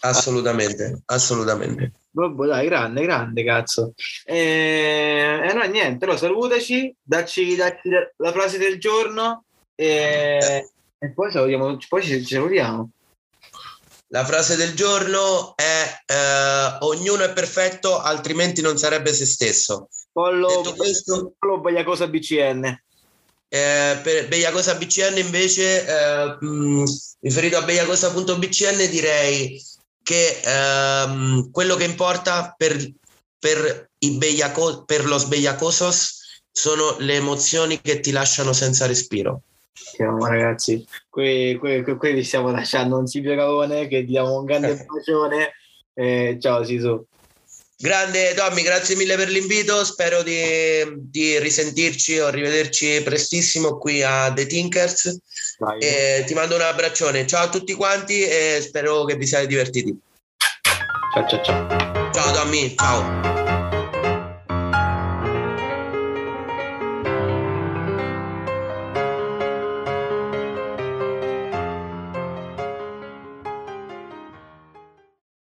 Assolutamente, 0.00 1.02
assolutamente. 1.06 1.92
Vabbè, 2.10 2.46
dai, 2.46 2.66
grande, 2.66 3.02
grande, 3.02 3.44
cazzo. 3.44 3.94
E, 4.24 5.40
eh, 5.42 5.52
no, 5.52 5.64
niente, 5.64 6.04
allora 6.04 6.18
salutaci, 6.18 6.94
dacci, 7.02 7.56
dacci 7.56 7.88
la 8.18 8.32
frase 8.32 8.58
del 8.58 8.78
giorno 8.78 9.44
e, 9.74 10.68
e 10.98 11.12
poi, 11.12 11.32
salutiamo, 11.32 11.78
poi 11.88 12.02
ci, 12.02 12.24
ci 12.24 12.34
salutiamo. 12.34 12.90
La 14.14 14.24
frase 14.24 14.54
del 14.54 14.74
giorno 14.74 15.56
è 15.56 16.02
eh, 16.06 16.76
ognuno 16.82 17.24
è 17.24 17.32
perfetto, 17.32 17.98
altrimenti 17.98 18.62
non 18.62 18.78
sarebbe 18.78 19.12
se 19.12 19.26
stesso. 19.26 19.88
Pollo, 20.12 20.72
questo, 20.76 21.34
Pollo 21.36 21.58
Bagliacosa 21.58 22.06
BCN. 22.06 22.64
Eh, 23.48 23.98
per 24.00 24.28
Begliacosa 24.28 24.76
BCN 24.76 25.18
invece, 25.18 25.84
eh, 25.84 26.36
mh, 26.38 26.84
riferito 27.22 27.56
a 27.56 27.62
begliacosa.bcn 27.62 28.88
direi 28.88 29.60
che 30.00 30.40
ehm, 30.44 31.50
quello 31.50 31.74
che 31.74 31.84
importa 31.84 32.54
per, 32.56 32.92
per, 33.36 33.90
i 33.98 34.12
bellaco, 34.12 34.84
per 34.84 35.06
lo 35.06 35.18
sbegliacosos 35.18 36.42
sono 36.52 36.94
le 37.00 37.14
emozioni 37.14 37.80
che 37.80 37.98
ti 37.98 38.12
lasciano 38.12 38.52
senza 38.52 38.86
respiro. 38.86 39.42
Siamo 39.76 40.24
ragazzi, 40.26 40.86
qui, 41.10 41.56
qui, 41.58 41.82
qui, 41.82 42.12
vi 42.12 42.22
stiamo 42.22 42.52
lasciando 42.52 42.96
un 42.96 43.08
Silvio 43.08 43.34
Cavone 43.34 43.88
che 43.88 44.04
diamo 44.04 44.38
un 44.38 44.44
grande 44.44 44.76
bacione. 44.86 45.52
Eh, 45.92 46.38
ciao 46.40 46.62
Sisu. 46.62 47.04
Grande 47.76 48.34
Tommy, 48.34 48.62
grazie 48.62 48.94
mille 48.94 49.16
per 49.16 49.28
l'invito, 49.28 49.84
spero 49.84 50.22
di, 50.22 50.32
di 50.96 51.38
risentirci 51.40 52.18
o 52.18 52.30
rivederci 52.30 53.02
prestissimo 53.02 53.76
qui 53.76 54.00
a 54.00 54.32
The 54.32 54.46
Tinkers. 54.46 55.18
E 55.80 56.22
ti 56.24 56.34
mando 56.34 56.54
un 56.54 56.62
abbraccione, 56.62 57.26
ciao 57.26 57.46
a 57.46 57.48
tutti 57.48 57.74
quanti 57.74 58.22
e 58.22 58.60
spero 58.62 59.04
che 59.04 59.16
vi 59.16 59.26
siate 59.26 59.48
divertiti. 59.48 59.98
Ciao 61.14 61.26
ciao 61.28 61.42
ciao. 61.42 62.12
Ciao 62.12 62.32
Tommy, 62.32 62.74
ciao. 62.76 63.63